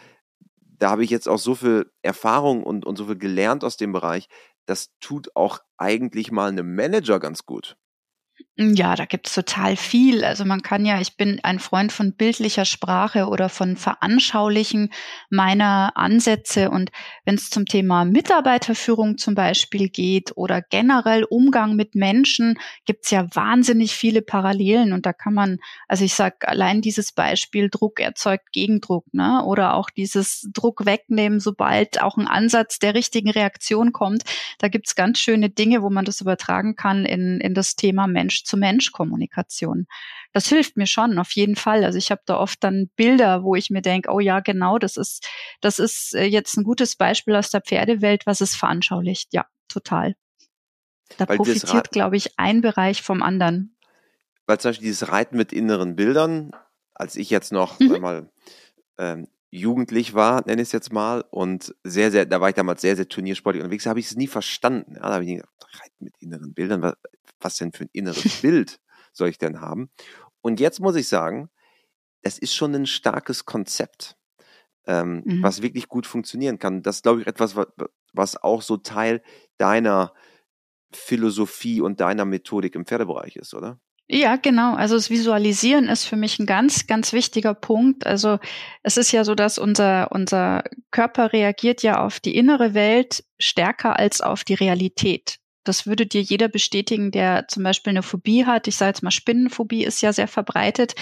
da 0.58 0.89
habe 0.89 1.04
ich 1.04 1.12
jetzt 1.12 1.30
auch 1.30 1.38
so 1.38 1.54
viel 1.54 1.91
Erfahrung 2.02 2.63
und, 2.63 2.84
und 2.84 2.95
so 2.95 3.06
viel 3.06 3.17
gelernt 3.17 3.63
aus 3.63 3.78
dem 3.78 3.91
Bereich, 3.91 4.28
das 4.65 4.89
tut 5.00 5.36
auch 5.36 5.60
eigentlich 5.78 6.32
mal 6.32 6.50
einem 6.50 6.74
Manager 6.74 7.19
ganz 7.19 7.45
gut. 7.45 7.78
Ja, 8.62 8.95
da 8.95 9.06
gibt's 9.06 9.34
total 9.34 9.76
viel. 9.76 10.24
Also 10.24 10.45
man 10.45 10.62
kann 10.62 10.86
ja, 10.86 11.02
ich 11.02 11.17
bin 11.17 11.39
ein 11.41 11.58
Freund 11.58 11.91
von 11.91 12.13
bildlicher 12.13 12.65
Sprache 12.65 13.28
oder 13.28 13.50
von 13.50 13.76
Veranschaulichen 13.76 14.91
meiner 15.32 15.93
Ansätze. 15.95 16.69
Und 16.69 16.91
wenn 17.26 17.36
es 17.36 17.50
zum 17.50 17.65
Thema 17.65 18.06
Mitarbeiterführung 18.06 19.17
zum 19.17 19.34
Beispiel 19.34 19.89
geht 19.89 20.34
oder 20.36 20.62
generell 20.62 21.24
Umgang 21.24 21.76
mit 21.76 21.95
Menschen, 21.95 22.60
gibt's 22.86 23.10
ja 23.10 23.26
wahnsinnig 23.34 23.95
viele 23.95 24.21
Parallelen. 24.21 24.93
Und 24.93 25.08
da 25.08 25.13
kann 25.13 25.34
man, 25.34 25.58
also 25.88 26.06
ich 26.06 26.13
sag 26.13 26.47
allein 26.47 26.82
dieses 26.82 27.13
Beispiel 27.13 27.69
Druck 27.69 28.00
erzeugt 28.00 28.52
Gegendruck, 28.52 29.12
ne? 29.12 29.43
Oder 29.43 29.74
auch 29.74 29.89
dieses 29.89 30.47
Druck 30.54 30.86
wegnehmen, 30.86 31.39
sobald 31.39 32.00
auch 32.02 32.17
ein 32.17 32.28
Ansatz 32.28 32.78
der 32.78 32.93
richtigen 32.93 33.32
Reaktion 33.32 33.91
kommt. 33.91 34.24
Da 34.60 34.67
gibt's 34.67 34.93
ganz 34.93 35.17
schöne 35.17 35.50
Dinge, 35.50 35.82
wo 35.82 35.89
man 35.89 36.06
das 36.06 36.21
übertragen 36.21 36.76
kann 36.76 37.06
in, 37.06 37.39
in 37.41 37.56
das 37.56 37.76
Thema 37.76 38.06
Mensch 38.06 38.43
Mensch-zu-Mensch-Kommunikation. 38.57 39.87
Das 40.33 40.47
hilft 40.47 40.77
mir 40.77 40.87
schon, 40.87 41.17
auf 41.19 41.31
jeden 41.31 41.55
Fall. 41.55 41.83
Also 41.83 41.97
ich 41.97 42.11
habe 42.11 42.21
da 42.25 42.37
oft 42.37 42.63
dann 42.63 42.89
Bilder, 42.95 43.43
wo 43.43 43.55
ich 43.55 43.69
mir 43.69 43.81
denke, 43.81 44.11
oh 44.11 44.19
ja, 44.19 44.39
genau, 44.39 44.77
das 44.77 44.97
ist, 44.97 45.27
das 45.61 45.79
ist 45.79 46.15
äh, 46.15 46.25
jetzt 46.25 46.57
ein 46.57 46.63
gutes 46.63 46.95
Beispiel 46.95 47.35
aus 47.35 47.49
der 47.49 47.61
Pferdewelt, 47.61 48.25
was 48.25 48.41
es 48.41 48.55
veranschaulicht. 48.55 49.33
Ja, 49.33 49.45
total. 49.67 50.15
Da 51.17 51.27
Weil 51.27 51.37
profitiert, 51.37 51.91
glaube 51.91 52.17
ich, 52.17 52.37
ein 52.37 52.61
Bereich 52.61 53.01
vom 53.01 53.21
anderen. 53.21 53.75
Weil 54.45 54.59
zum 54.59 54.69
Beispiel 54.69 54.87
dieses 54.87 55.09
Reiten 55.09 55.37
mit 55.37 55.53
inneren 55.53 55.95
Bildern, 55.95 56.51
als 56.93 57.15
ich 57.15 57.29
jetzt 57.29 57.51
noch 57.51 57.79
mhm. 57.79 57.95
einmal 57.95 58.31
ähm, 58.97 59.27
jugendlich 59.51 60.13
war, 60.13 60.45
nenne 60.47 60.61
ich 60.61 60.69
es 60.69 60.71
jetzt 60.71 60.93
mal, 60.93 61.23
und 61.29 61.75
sehr, 61.83 62.09
sehr, 62.09 62.25
da 62.25 62.41
war 62.41 62.49
ich 62.49 62.55
damals 62.55 62.81
sehr, 62.81 62.95
sehr 62.95 63.07
turniersportlich 63.07 63.61
unterwegs, 63.61 63.85
habe 63.85 63.99
ich 63.99 64.07
es 64.07 64.15
nie 64.15 64.27
verstanden. 64.27 64.95
Ja, 64.95 65.01
da 65.01 65.13
habe 65.13 65.25
ich 65.25 65.35
gedacht, 65.35 65.49
Reiten 65.81 66.05
mit 66.05 66.13
inneren 66.19 66.53
Bildern, 66.53 66.81
was, 66.81 66.95
was 67.39 67.57
denn 67.57 67.73
für 67.73 67.83
ein 67.83 67.89
inneres 67.91 68.23
Bild 68.41 68.79
soll 69.11 69.29
ich 69.29 69.37
denn 69.37 69.59
haben? 69.59 69.91
Und 70.41 70.59
jetzt 70.59 70.79
muss 70.79 70.95
ich 70.95 71.07
sagen, 71.07 71.49
das 72.23 72.39
ist 72.39 72.55
schon 72.55 72.73
ein 72.73 72.85
starkes 72.85 73.45
Konzept, 73.45 74.15
ähm, 74.85 75.21
mhm. 75.25 75.43
was 75.43 75.61
wirklich 75.61 75.87
gut 75.89 76.07
funktionieren 76.07 76.57
kann. 76.57 76.81
Das 76.81 76.97
ist, 76.97 77.03
glaube 77.03 77.21
ich, 77.21 77.27
etwas, 77.27 77.55
was, 77.55 77.67
was 78.13 78.41
auch 78.41 78.61
so 78.61 78.77
Teil 78.77 79.21
deiner 79.57 80.13
Philosophie 80.93 81.81
und 81.81 81.99
deiner 81.99 82.25
Methodik 82.25 82.75
im 82.75 82.85
Pferdebereich 82.85 83.35
ist, 83.35 83.53
oder? 83.53 83.79
Ja, 84.13 84.36
genau. 84.36 84.76
Also 84.76 84.95
das 84.95 85.10
Visualisieren 85.10 85.88
ist 85.88 86.04
für 86.04 86.17
mich 86.17 86.38
ein 86.38 86.45
ganz, 86.45 86.86
ganz 86.86 87.13
wichtiger 87.13 87.54
Punkt. 87.54 88.06
Also 88.06 88.39
es 88.84 88.97
ist 88.97 89.13
ja 89.13 89.24
so, 89.24 89.36
dass 89.36 89.58
unser, 89.58 90.12
unser 90.12 90.65
Körper 90.91 91.32
reagiert 91.32 91.82
ja 91.82 92.04
auf 92.04 92.19
die 92.19 92.36
innere 92.36 92.74
Welt 92.74 93.24
stärker 93.39 93.97
als 93.97 94.19
auf 94.19 94.43
die 94.43 94.56
Realität. 94.56 95.38
Das 95.63 95.88
würde 95.88 96.06
dir 96.06 96.21
jeder 96.21 96.50
bestätigen, 96.50 97.12
der 97.12 97.47
zum 97.47 97.63
Beispiel 97.63 97.91
eine 97.91 98.04
Phobie 98.04 98.45
hat. 98.45 98.67
Ich 98.67 98.76
sage 98.76 98.89
jetzt 98.89 99.04
mal, 99.04 99.12
Spinnenphobie 99.12 99.86
ist 99.86 100.02
ja 100.02 100.12
sehr 100.12 100.28
verbreitet. 100.28 100.93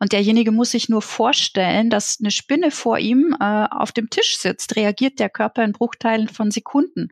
Und 0.00 0.10
derjenige 0.10 0.50
muss 0.50 0.72
sich 0.72 0.88
nur 0.88 1.02
vorstellen, 1.02 1.88
dass 1.88 2.18
eine 2.18 2.32
Spinne 2.32 2.72
vor 2.72 2.98
ihm 2.98 3.36
äh, 3.38 3.66
auf 3.70 3.92
dem 3.92 4.10
Tisch 4.10 4.38
sitzt, 4.38 4.74
reagiert 4.74 5.20
der 5.20 5.30
Körper 5.30 5.62
in 5.62 5.70
Bruchteilen 5.70 6.28
von 6.28 6.50
Sekunden. 6.50 7.10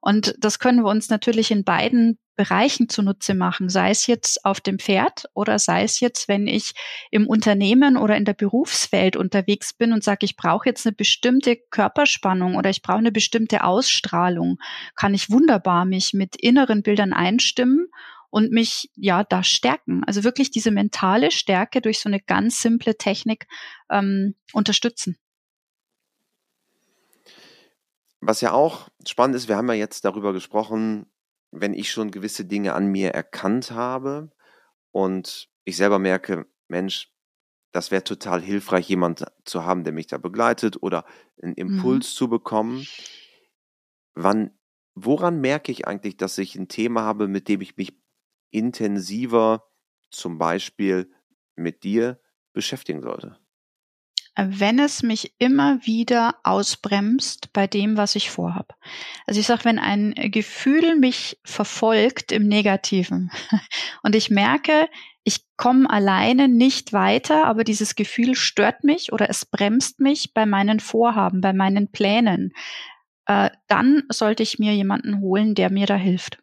Und 0.00 0.34
das 0.38 0.58
können 0.58 0.82
wir 0.82 0.90
uns 0.90 1.08
natürlich 1.08 1.50
in 1.50 1.64
beiden 1.64 2.18
Bereichen 2.38 2.88
zunutze 2.88 3.34
machen, 3.34 3.68
sei 3.68 3.90
es 3.90 4.06
jetzt 4.06 4.44
auf 4.44 4.60
dem 4.60 4.78
Pferd 4.78 5.24
oder 5.34 5.58
sei 5.58 5.82
es 5.82 5.98
jetzt, 5.98 6.28
wenn 6.28 6.46
ich 6.46 6.72
im 7.10 7.26
Unternehmen 7.26 7.96
oder 7.96 8.16
in 8.16 8.24
der 8.24 8.32
Berufswelt 8.32 9.16
unterwegs 9.16 9.74
bin 9.74 9.92
und 9.92 10.04
sage, 10.04 10.24
ich 10.24 10.36
brauche 10.36 10.68
jetzt 10.68 10.86
eine 10.86 10.94
bestimmte 10.94 11.56
Körperspannung 11.56 12.54
oder 12.54 12.70
ich 12.70 12.80
brauche 12.80 12.98
eine 12.98 13.10
bestimmte 13.10 13.64
Ausstrahlung, 13.64 14.58
kann 14.94 15.14
ich 15.14 15.30
wunderbar 15.30 15.84
mich 15.84 16.14
mit 16.14 16.36
inneren 16.36 16.82
Bildern 16.82 17.12
einstimmen 17.12 17.88
und 18.30 18.52
mich 18.52 18.88
ja 18.94 19.24
da 19.24 19.42
stärken. 19.42 20.04
Also 20.04 20.22
wirklich 20.22 20.52
diese 20.52 20.70
mentale 20.70 21.32
Stärke 21.32 21.80
durch 21.80 21.98
so 21.98 22.08
eine 22.08 22.20
ganz 22.20 22.60
simple 22.60 22.96
Technik 22.96 23.48
ähm, 23.90 24.36
unterstützen. 24.52 25.16
Was 28.20 28.40
ja 28.40 28.52
auch 28.52 28.88
spannend 29.06 29.36
ist, 29.36 29.48
wir 29.48 29.56
haben 29.56 29.68
ja 29.68 29.74
jetzt 29.74 30.04
darüber 30.04 30.32
gesprochen, 30.32 31.06
wenn 31.50 31.74
ich 31.74 31.90
schon 31.90 32.10
gewisse 32.10 32.44
Dinge 32.44 32.74
an 32.74 32.86
mir 32.86 33.10
erkannt 33.10 33.70
habe 33.70 34.30
und 34.90 35.48
ich 35.64 35.76
selber 35.76 35.98
merke, 35.98 36.46
Mensch, 36.68 37.12
das 37.72 37.90
wäre 37.90 38.04
total 38.04 38.40
hilfreich, 38.42 38.88
jemand 38.88 39.24
zu 39.44 39.64
haben, 39.64 39.84
der 39.84 39.92
mich 39.92 40.06
da 40.06 40.18
begleitet 40.18 40.82
oder 40.82 41.04
einen 41.40 41.52
mhm. 41.52 41.76
Impuls 41.76 42.12
mhm. 42.12 42.16
zu 42.16 42.28
bekommen. 42.28 42.86
Wann, 44.14 44.58
woran 44.94 45.40
merke 45.40 45.70
ich 45.70 45.86
eigentlich, 45.86 46.16
dass 46.16 46.38
ich 46.38 46.56
ein 46.56 46.68
Thema 46.68 47.02
habe, 47.02 47.28
mit 47.28 47.48
dem 47.48 47.60
ich 47.60 47.76
mich 47.76 47.96
intensiver 48.50 49.70
zum 50.10 50.38
Beispiel 50.38 51.12
mit 51.56 51.84
dir 51.84 52.20
beschäftigen 52.52 53.02
sollte? 53.02 53.38
Wenn 54.40 54.78
es 54.78 55.02
mich 55.02 55.34
immer 55.38 55.84
wieder 55.84 56.36
ausbremst 56.44 57.52
bei 57.52 57.66
dem, 57.66 57.96
was 57.96 58.14
ich 58.14 58.30
vorhabe. 58.30 58.74
Also 59.26 59.40
ich 59.40 59.46
sage, 59.46 59.64
wenn 59.64 59.80
ein 59.80 60.14
Gefühl 60.14 60.96
mich 60.96 61.40
verfolgt 61.44 62.30
im 62.30 62.46
Negativen 62.46 63.32
und 64.02 64.14
ich 64.14 64.30
merke, 64.30 64.88
ich 65.24 65.44
komme 65.56 65.90
alleine 65.90 66.48
nicht 66.48 66.92
weiter, 66.92 67.46
aber 67.46 67.64
dieses 67.64 67.96
Gefühl 67.96 68.36
stört 68.36 68.84
mich 68.84 69.12
oder 69.12 69.28
es 69.28 69.44
bremst 69.44 69.98
mich 69.98 70.32
bei 70.32 70.46
meinen 70.46 70.78
Vorhaben, 70.78 71.40
bei 71.40 71.52
meinen 71.52 71.90
Plänen, 71.90 72.52
äh, 73.26 73.50
dann 73.66 74.04
sollte 74.08 74.44
ich 74.44 74.60
mir 74.60 74.72
jemanden 74.72 75.20
holen, 75.20 75.56
der 75.56 75.70
mir 75.70 75.86
da 75.86 75.96
hilft. 75.96 76.38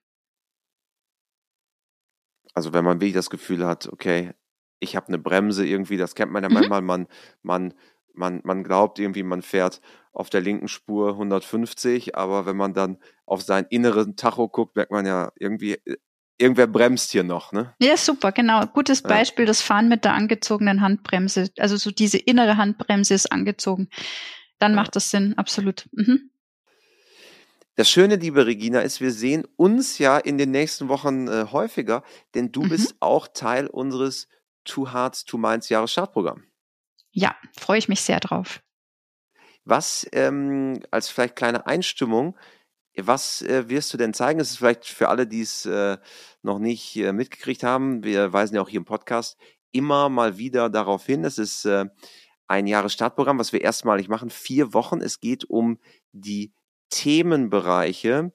Also 2.53 2.73
wenn 2.73 2.83
man 2.83 2.99
wirklich 2.99 3.13
das 3.13 3.29
Gefühl 3.29 3.65
hat, 3.65 3.87
okay, 3.87 4.33
ich 4.79 4.95
habe 4.95 5.07
eine 5.07 5.19
Bremse 5.19 5.65
irgendwie, 5.65 5.97
das 5.97 6.15
kennt 6.15 6.31
man 6.31 6.43
ja 6.43 6.49
mhm. 6.49 6.55
manchmal, 6.55 6.81
man, 6.81 7.07
man, 7.43 7.73
man, 8.13 8.41
man 8.43 8.63
glaubt 8.63 8.99
irgendwie, 8.99 9.23
man 9.23 9.41
fährt 9.41 9.81
auf 10.13 10.29
der 10.29 10.41
linken 10.41 10.67
Spur 10.67 11.11
150, 11.11 12.15
aber 12.15 12.45
wenn 12.45 12.55
man 12.55 12.73
dann 12.73 12.97
auf 13.25 13.41
seinen 13.41 13.67
inneren 13.69 14.15
Tacho 14.15 14.47
guckt, 14.47 14.75
merkt 14.75 14.91
man 14.91 15.05
ja 15.05 15.31
irgendwie, 15.37 15.73
äh, 15.85 15.97
irgendwer 16.37 16.67
bremst 16.67 17.11
hier 17.11 17.23
noch, 17.23 17.51
ne? 17.51 17.73
Ja, 17.79 17.97
super, 17.97 18.31
genau. 18.31 18.65
Gutes 18.65 19.01
Beispiel, 19.01 19.45
ja. 19.45 19.47
das 19.47 19.61
Fahren 19.61 19.87
mit 19.87 20.03
der 20.05 20.13
angezogenen 20.13 20.81
Handbremse. 20.81 21.49
Also 21.57 21.77
so 21.77 21.91
diese 21.91 22.17
innere 22.17 22.57
Handbremse 22.57 23.13
ist 23.13 23.31
angezogen. 23.31 23.89
Dann 24.59 24.71
ja. 24.71 24.75
macht 24.75 24.95
das 24.95 25.09
Sinn, 25.11 25.33
absolut. 25.37 25.87
Mhm. 25.91 26.29
Das 27.77 27.89
Schöne, 27.89 28.15
liebe 28.15 28.45
Regina, 28.45 28.79
ist, 28.81 29.01
wir 29.01 29.11
sehen 29.11 29.45
uns 29.57 29.97
ja 29.97 30.17
in 30.17 30.37
den 30.37 30.51
nächsten 30.51 30.87
Wochen 30.87 31.27
äh, 31.27 31.47
häufiger, 31.51 32.03
denn 32.33 32.51
du 32.53 32.63
mhm. 32.63 32.69
bist 32.69 32.95
auch 33.01 33.27
Teil 33.27 33.67
unseres 33.67 34.29
Two 34.65 34.91
Hearts, 34.91 35.25
Two 35.25 35.37
Minds 35.37 35.69
Jahresstartprogramm. 35.69 36.43
Ja, 37.11 37.35
freue 37.57 37.77
ich 37.77 37.87
mich 37.87 38.01
sehr 38.01 38.19
drauf. 38.19 38.61
Was 39.63 40.07
ähm, 40.11 40.83
als 40.91 41.09
vielleicht 41.09 41.35
kleine 41.35 41.65
Einstimmung, 41.65 42.37
was 42.97 43.41
äh, 43.41 43.67
wirst 43.69 43.93
du 43.93 43.97
denn 43.97 44.13
zeigen? 44.13 44.39
Das 44.39 44.51
ist 44.51 44.57
vielleicht 44.57 44.85
für 44.85 45.09
alle, 45.09 45.27
die 45.27 45.41
es 45.41 45.65
äh, 45.65 45.97
noch 46.41 46.59
nicht 46.59 46.95
äh, 46.97 47.13
mitgekriegt 47.13 47.63
haben. 47.63 48.03
Wir 48.03 48.31
weisen 48.31 48.55
ja 48.55 48.61
auch 48.61 48.69
hier 48.69 48.79
im 48.79 48.85
Podcast 48.85 49.37
immer 49.71 50.09
mal 50.09 50.37
wieder 50.37 50.69
darauf 50.69 51.05
hin. 51.05 51.25
Es 51.25 51.37
ist 51.37 51.65
äh, 51.65 51.85
ein 52.47 52.67
Jahresstartprogramm, 52.67 53.39
was 53.39 53.53
wir 53.53 53.61
erstmalig 53.61 54.07
machen. 54.07 54.29
Vier 54.29 54.73
Wochen. 54.73 55.01
Es 55.01 55.19
geht 55.19 55.45
um 55.45 55.79
die 56.11 56.53
Themenbereiche 56.89 58.31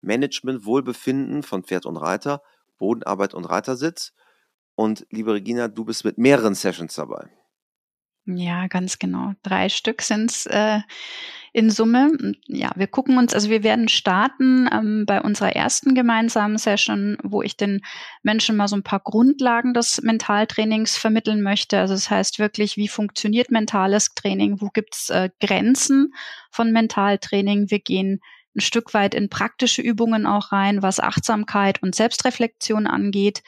Management, 0.00 0.64
Wohlbefinden 0.64 1.42
von 1.42 1.64
Pferd 1.64 1.86
und 1.86 1.96
Reiter, 1.96 2.42
Bodenarbeit 2.78 3.34
und 3.34 3.44
Reitersitz. 3.44 4.12
Und 4.74 5.06
liebe 5.10 5.34
Regina, 5.34 5.68
du 5.68 5.84
bist 5.84 6.04
mit 6.04 6.18
mehreren 6.18 6.54
Sessions 6.54 6.94
dabei. 6.94 7.28
Ja, 8.24 8.68
ganz 8.68 8.98
genau. 8.98 9.32
Drei 9.42 9.68
Stück 9.68 10.00
sind's 10.00 10.46
äh, 10.46 10.80
in 11.52 11.70
Summe. 11.70 12.34
Ja, 12.46 12.70
wir 12.76 12.86
gucken 12.86 13.18
uns, 13.18 13.34
also 13.34 13.50
wir 13.50 13.64
werden 13.64 13.88
starten 13.88 14.68
ähm, 14.72 15.04
bei 15.06 15.20
unserer 15.20 15.56
ersten 15.56 15.94
gemeinsamen 15.94 16.56
Session, 16.56 17.18
wo 17.24 17.42
ich 17.42 17.56
den 17.56 17.80
Menschen 18.22 18.56
mal 18.56 18.68
so 18.68 18.76
ein 18.76 18.84
paar 18.84 19.00
Grundlagen 19.00 19.74
des 19.74 20.00
Mentaltrainings 20.02 20.96
vermitteln 20.96 21.42
möchte. 21.42 21.80
Also 21.80 21.94
das 21.94 22.10
heißt 22.10 22.38
wirklich, 22.38 22.76
wie 22.76 22.88
funktioniert 22.88 23.50
mentales 23.50 24.14
Training? 24.14 24.60
Wo 24.60 24.68
gibt's 24.68 25.10
äh, 25.10 25.30
Grenzen 25.40 26.14
von 26.50 26.70
Mentaltraining? 26.70 27.70
Wir 27.70 27.80
gehen 27.80 28.20
ein 28.54 28.60
Stück 28.60 28.94
weit 28.94 29.14
in 29.14 29.28
praktische 29.28 29.82
Übungen 29.82 30.26
auch 30.26 30.52
rein, 30.52 30.82
was 30.82 31.00
Achtsamkeit 31.00 31.82
und 31.82 31.94
Selbstreflexion 31.94 32.86
angeht. 32.86 33.42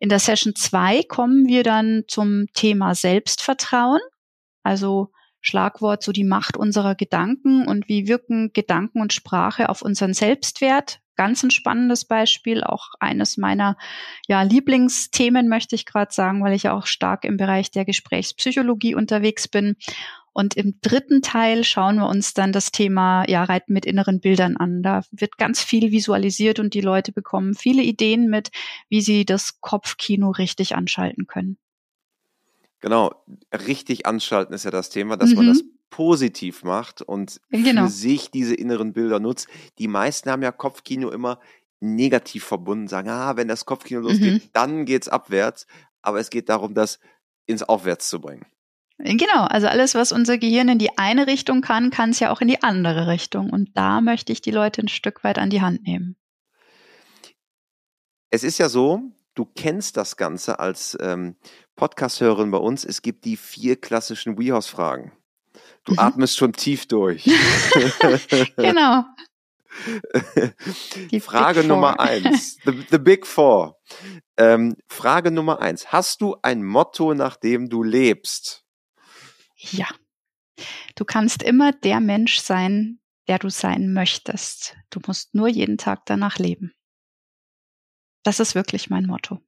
In 0.00 0.08
der 0.08 0.18
Session 0.18 0.54
2 0.54 1.04
kommen 1.04 1.46
wir 1.46 1.62
dann 1.62 2.04
zum 2.08 2.46
Thema 2.54 2.94
Selbstvertrauen, 2.94 4.00
also 4.62 5.10
Schlagwort 5.40 6.02
so 6.02 6.12
die 6.12 6.24
Macht 6.24 6.56
unserer 6.56 6.94
Gedanken 6.94 7.66
und 7.68 7.88
wie 7.88 8.08
wirken 8.08 8.52
Gedanken 8.54 9.02
und 9.02 9.12
Sprache 9.12 9.68
auf 9.68 9.82
unseren 9.82 10.14
Selbstwert. 10.14 11.00
Ganz 11.16 11.42
ein 11.42 11.50
spannendes 11.50 12.06
Beispiel, 12.06 12.64
auch 12.64 12.88
eines 12.98 13.36
meiner 13.36 13.76
ja, 14.26 14.42
Lieblingsthemen, 14.42 15.48
möchte 15.48 15.74
ich 15.74 15.84
gerade 15.84 16.12
sagen, 16.12 16.42
weil 16.42 16.54
ich 16.54 16.70
auch 16.70 16.86
stark 16.86 17.24
im 17.24 17.36
Bereich 17.36 17.70
der 17.70 17.84
Gesprächspsychologie 17.84 18.94
unterwegs 18.94 19.46
bin. 19.46 19.76
Und 20.34 20.56
im 20.56 20.78
dritten 20.82 21.22
Teil 21.22 21.62
schauen 21.62 21.96
wir 21.96 22.08
uns 22.08 22.34
dann 22.34 22.52
das 22.52 22.72
Thema 22.72 23.24
ja, 23.28 23.44
Reiten 23.44 23.72
mit 23.72 23.86
inneren 23.86 24.20
Bildern 24.20 24.56
an. 24.56 24.82
Da 24.82 25.02
wird 25.12 25.38
ganz 25.38 25.62
viel 25.62 25.92
visualisiert 25.92 26.58
und 26.58 26.74
die 26.74 26.80
Leute 26.80 27.12
bekommen 27.12 27.54
viele 27.54 27.82
Ideen 27.82 28.28
mit, 28.28 28.50
wie 28.88 29.00
sie 29.00 29.24
das 29.24 29.60
Kopfkino 29.60 30.30
richtig 30.30 30.74
anschalten 30.74 31.28
können. 31.28 31.56
Genau, 32.80 33.14
richtig 33.52 34.06
anschalten 34.06 34.54
ist 34.54 34.64
ja 34.64 34.72
das 34.72 34.90
Thema, 34.90 35.16
dass 35.16 35.30
mhm. 35.30 35.36
man 35.36 35.46
das 35.46 35.62
positiv 35.88 36.64
macht 36.64 37.00
und 37.00 37.40
genau. 37.50 37.84
für 37.84 37.92
sich 37.92 38.32
diese 38.32 38.56
inneren 38.56 38.92
Bilder 38.92 39.20
nutzt. 39.20 39.46
Die 39.78 39.86
meisten 39.86 40.28
haben 40.28 40.42
ja 40.42 40.50
Kopfkino 40.50 41.10
immer 41.10 41.38
negativ 41.78 42.42
verbunden, 42.42 42.88
sagen, 42.88 43.08
ah, 43.08 43.36
wenn 43.36 43.46
das 43.46 43.66
Kopfkino 43.66 44.00
losgeht, 44.00 44.42
mhm. 44.42 44.50
dann 44.52 44.84
geht's 44.84 45.08
abwärts. 45.08 45.68
Aber 46.02 46.18
es 46.18 46.28
geht 46.28 46.48
darum, 46.48 46.74
das 46.74 46.98
ins 47.46 47.62
Aufwärts 47.62 48.08
zu 48.08 48.20
bringen. 48.20 48.44
Genau, 48.98 49.44
also 49.44 49.66
alles, 49.66 49.94
was 49.94 50.12
unser 50.12 50.38
Gehirn 50.38 50.68
in 50.68 50.78
die 50.78 50.96
eine 50.98 51.26
Richtung 51.26 51.62
kann, 51.62 51.90
kann 51.90 52.10
es 52.10 52.20
ja 52.20 52.30
auch 52.30 52.40
in 52.40 52.48
die 52.48 52.62
andere 52.62 53.08
Richtung. 53.08 53.50
Und 53.50 53.76
da 53.76 54.00
möchte 54.00 54.32
ich 54.32 54.40
die 54.40 54.52
Leute 54.52 54.82
ein 54.82 54.88
Stück 54.88 55.24
weit 55.24 55.38
an 55.38 55.50
die 55.50 55.60
Hand 55.60 55.82
nehmen. 55.82 56.16
Es 58.30 58.44
ist 58.44 58.58
ja 58.58 58.68
so, 58.68 59.00
du 59.34 59.44
kennst 59.44 59.96
das 59.96 60.16
Ganze 60.16 60.58
als 60.60 60.96
ähm, 61.00 61.36
Podcast-Hörerin 61.76 62.50
bei 62.50 62.58
uns. 62.58 62.84
Es 62.84 63.02
gibt 63.02 63.24
die 63.24 63.36
vier 63.36 63.80
klassischen 63.80 64.38
WeHouse-Fragen. 64.38 65.12
Du 65.84 65.92
mhm. 65.92 65.98
atmest 65.98 66.36
schon 66.36 66.52
tief 66.52 66.86
durch. 66.86 67.24
genau. 68.56 69.04
Die 71.10 71.20
Frage 71.20 71.64
Nummer 71.64 71.98
eins. 71.98 72.58
The, 72.64 72.84
the 72.90 72.98
Big 72.98 73.26
Four. 73.26 73.80
Ähm, 74.36 74.76
Frage 74.88 75.30
Nummer 75.30 75.60
eins. 75.60 75.92
Hast 75.92 76.20
du 76.20 76.36
ein 76.42 76.64
Motto, 76.64 77.14
nach 77.14 77.36
dem 77.36 77.68
du 77.68 77.82
lebst? 77.82 78.63
Ja. 79.72 79.88
Du 80.94 81.04
kannst 81.04 81.42
immer 81.42 81.72
der 81.72 82.00
Mensch 82.00 82.38
sein, 82.38 83.00
der 83.28 83.38
du 83.38 83.50
sein 83.50 83.92
möchtest. 83.92 84.76
Du 84.90 85.00
musst 85.06 85.34
nur 85.34 85.48
jeden 85.48 85.78
Tag 85.78 86.06
danach 86.06 86.38
leben. 86.38 86.72
Das 88.22 88.40
ist 88.40 88.54
wirklich 88.54 88.90
mein 88.90 89.06
Motto. 89.06 89.40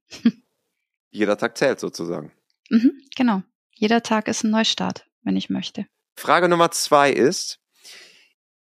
Jeder 1.11 1.39
Tag 1.39 1.57
zählt 1.57 1.81
sozusagen. 1.81 2.33
Mhm, 2.69 3.01
genau. 3.15 3.43
Jeder 3.71 4.03
Tag 4.03 4.29
ist 4.29 4.45
ein 4.45 4.51
Neustart, 4.51 5.07
wenn 5.23 5.37
ich 5.37 5.51
möchte. 5.51 5.87
Frage 6.19 6.49
Nummer 6.49 6.71
zwei 6.71 7.11
ist, 7.11 7.61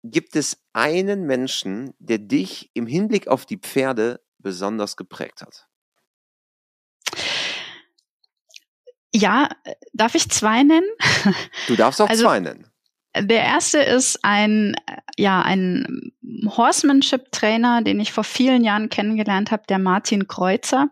gibt 0.03 0.35
es 0.35 0.63
einen 0.73 1.25
Menschen, 1.25 1.93
der 1.99 2.17
dich 2.17 2.71
im 2.73 2.87
Hinblick 2.87 3.27
auf 3.27 3.45
die 3.45 3.57
Pferde 3.57 4.21
besonders 4.39 4.97
geprägt 4.97 5.41
hat? 5.41 5.67
Ja, 9.13 9.50
darf 9.93 10.15
ich 10.15 10.30
zwei 10.30 10.63
nennen? 10.63 10.88
Du 11.67 11.76
darfst 11.76 12.02
auch 12.02 12.10
also, 12.10 12.24
zwei 12.24 12.39
nennen. 12.39 12.67
Der 13.17 13.43
erste 13.43 13.80
ist 13.80 14.19
ein, 14.24 14.76
ja, 15.17 15.41
ein 15.41 16.13
Horsemanship-Trainer, 16.45 17.82
den 17.82 18.00
ich 18.00 18.13
vor 18.13 18.24
vielen 18.24 18.63
Jahren 18.63 18.89
kennengelernt 18.89 19.52
habe, 19.52 19.63
der 19.67 19.80
Martin 19.80 20.28
Kreuzer. 20.28 20.88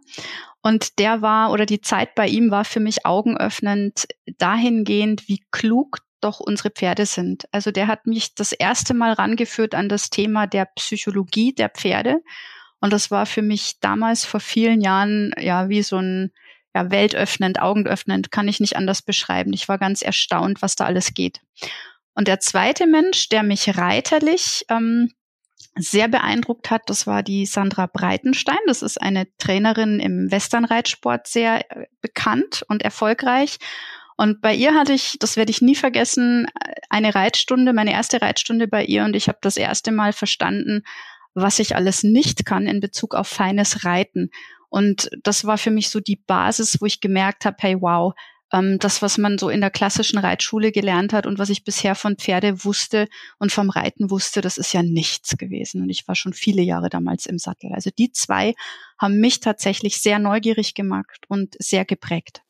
Und 0.62 1.00
der 1.00 1.22
war, 1.22 1.52
oder 1.52 1.66
die 1.66 1.80
Zeit 1.80 2.16
bei 2.16 2.28
ihm 2.28 2.52
war 2.52 2.66
für 2.66 2.82
mich 2.82 3.06
augenöffnend 3.06 4.08
dahingehend, 4.38 5.30
wie 5.30 5.42
klug 5.52 6.00
doch 6.20 6.42
unsere 6.42 6.70
Pferde 6.70 7.06
sind. 7.06 7.46
Also 7.54 7.72
der 7.72 7.88
hat 7.88 8.06
mich 8.06 8.36
das 8.36 8.52
erste 8.52 8.94
Mal 8.94 9.14
rangeführt 9.14 9.74
an 9.74 9.88
das 9.88 10.10
Thema 10.10 10.48
der 10.48 10.66
Psychologie 10.76 11.54
der 11.54 11.70
Pferde. 11.70 12.22
Und 12.82 12.92
das 12.92 13.12
war 13.12 13.26
für 13.26 13.42
mich 13.42 13.80
damals 13.80 14.26
vor 14.26 14.42
vielen 14.42 14.82
Jahren 14.82 15.32
ja 15.40 15.70
wie 15.70 15.84
so 15.84 15.98
ein 15.98 16.32
ja, 16.80 16.92
weltöffnend, 16.92 17.62
augenöffnend, 17.62 18.32
kann 18.32 18.48
ich 18.48 18.60
nicht 18.60 18.76
anders 18.76 19.02
beschreiben. 19.02 19.54
Ich 19.54 19.68
war 19.68 19.78
ganz 19.78 20.02
erstaunt, 20.02 20.62
was 20.62 20.76
da 20.76 20.86
alles 20.86 21.14
geht. 21.14 21.42
Und 22.14 22.28
der 22.28 22.40
zweite 22.40 22.88
Mensch, 22.88 23.30
der 23.30 23.44
mich 23.44 23.78
reiterlich 23.78 24.66
ähm, 24.70 25.12
sehr 25.76 26.08
beeindruckt 26.08 26.72
hat, 26.72 26.84
das 26.88 27.08
war 27.08 27.24
die 27.24 27.46
Sandra 27.46 27.86
Breitenstein. 27.86 28.58
Das 28.68 28.82
ist 28.82 29.02
eine 29.02 29.28
Trainerin 29.38 30.00
im 30.00 30.32
Westernreitsport 30.32 31.28
sehr 31.28 31.70
äh, 31.72 31.86
bekannt 32.02 32.64
und 32.68 32.84
erfolgreich. 32.84 33.58
Und 34.18 34.42
bei 34.42 34.54
ihr 34.54 34.74
hatte 34.74 34.92
ich, 34.92 35.16
das 35.20 35.38
werde 35.38 35.52
ich 35.52 35.62
nie 35.62 35.76
vergessen, 35.76 36.46
eine 36.90 37.16
Reitstunde, 37.16 37.72
meine 37.72 37.94
erste 37.94 38.22
Reitstunde 38.22 38.68
bei 38.68 38.84
ihr 38.84 39.06
und 39.06 39.16
ich 39.16 39.30
habe 39.30 39.38
das 39.42 39.56
erste 39.56 39.94
Mal 39.94 40.12
verstanden, 40.12 40.84
was 41.34 41.60
ich 41.60 41.78
alles 41.78 42.04
nicht 42.04 42.46
kann 42.46 42.68
in 42.68 42.82
Bezug 42.82 43.16
auf 43.16 43.28
feines 43.28 43.86
Reiten. 43.86 44.30
Und 44.70 45.10
das 45.24 45.46
war 45.46 45.58
für 45.58 45.72
mich 45.72 45.90
so 45.90 46.00
die 46.00 46.16
Basis, 46.16 46.80
wo 46.80 46.86
ich 46.86 47.02
gemerkt 47.02 47.46
habe, 47.46 47.58
hey 47.60 47.82
wow, 47.82 48.14
ähm, 48.52 48.80
das, 48.80 49.02
was 49.02 49.18
man 49.18 49.38
so 49.38 49.50
in 49.50 49.62
der 49.62 49.70
klassischen 49.70 50.18
Reitschule 50.18 50.72
gelernt 50.72 51.14
hat 51.14 51.26
und 51.26 51.40
was 51.40 51.50
ich 51.50 51.64
bisher 51.64 51.96
von 51.96 52.18
Pferde 52.18 52.64
wusste 52.64 53.08
und 53.38 53.52
vom 53.52 53.70
Reiten 53.70 54.10
wusste, 54.10 54.42
das 54.42 54.58
ist 54.58 54.74
ja 54.74 54.84
nichts 54.84 55.38
gewesen. 55.38 55.82
Und 55.82 55.90
ich 55.90 56.08
war 56.08 56.16
schon 56.16 56.34
viele 56.34 56.62
Jahre 56.62 56.90
damals 56.90 57.26
im 57.26 57.38
Sattel. 57.38 57.72
Also 57.74 57.90
die 57.96 58.12
zwei 58.12 58.56
haben 58.98 59.20
mich 59.20 59.40
tatsächlich 59.40 60.02
sehr 60.02 60.20
neugierig 60.20 60.74
gemacht 60.74 61.26
und 61.28 61.56
sehr 61.60 61.86
geprägt. 61.86 62.42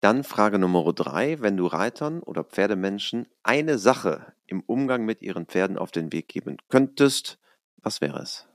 Dann 0.00 0.24
Frage 0.24 0.58
Nummer 0.58 0.92
drei. 0.92 1.40
Wenn 1.40 1.56
du 1.56 1.66
Reitern 1.66 2.20
oder 2.20 2.42
Pferdemenschen 2.42 3.28
eine 3.44 3.78
Sache 3.78 4.32
im 4.46 4.60
Umgang 4.60 5.04
mit 5.04 5.22
ihren 5.22 5.46
Pferden 5.46 5.78
auf 5.78 5.92
den 5.92 6.12
Weg 6.12 6.28
geben 6.28 6.56
könntest, 6.68 7.38
was 7.76 8.00
wäre 8.00 8.20
es? 8.20 8.48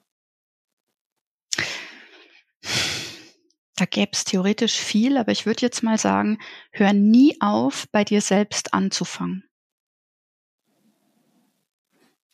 Da 3.77 3.85
gäbe 3.85 4.11
es 4.11 4.25
theoretisch 4.25 4.75
viel, 4.75 5.17
aber 5.17 5.31
ich 5.31 5.45
würde 5.45 5.61
jetzt 5.61 5.83
mal 5.83 5.97
sagen, 5.97 6.39
hör 6.71 6.93
nie 6.93 7.39
auf, 7.39 7.87
bei 7.91 8.03
dir 8.03 8.21
selbst 8.21 8.73
anzufangen. 8.73 9.43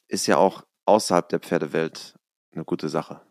Ist 0.08 0.25
ja 0.25 0.38
auch 0.38 0.63
außerhalb 0.86 1.29
der 1.29 1.39
Pferdewelt 1.39 2.15
eine 2.53 2.65
gute 2.65 2.89
Sache. 2.89 3.21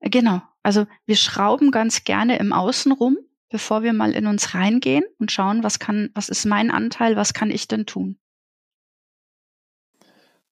Genau. 0.00 0.40
Also 0.62 0.86
wir 1.04 1.16
schrauben 1.16 1.70
ganz 1.70 2.04
gerne 2.04 2.38
im 2.38 2.52
Außen 2.52 2.92
rum 2.92 3.18
bevor 3.48 3.82
wir 3.82 3.92
mal 3.92 4.12
in 4.12 4.26
uns 4.26 4.54
reingehen 4.54 5.04
und 5.18 5.32
schauen, 5.32 5.62
was 5.62 5.78
kann, 5.78 6.10
was 6.14 6.28
ist 6.28 6.44
mein 6.46 6.70
Anteil, 6.70 7.16
was 7.16 7.34
kann 7.34 7.50
ich 7.50 7.68
denn 7.68 7.86
tun? 7.86 8.18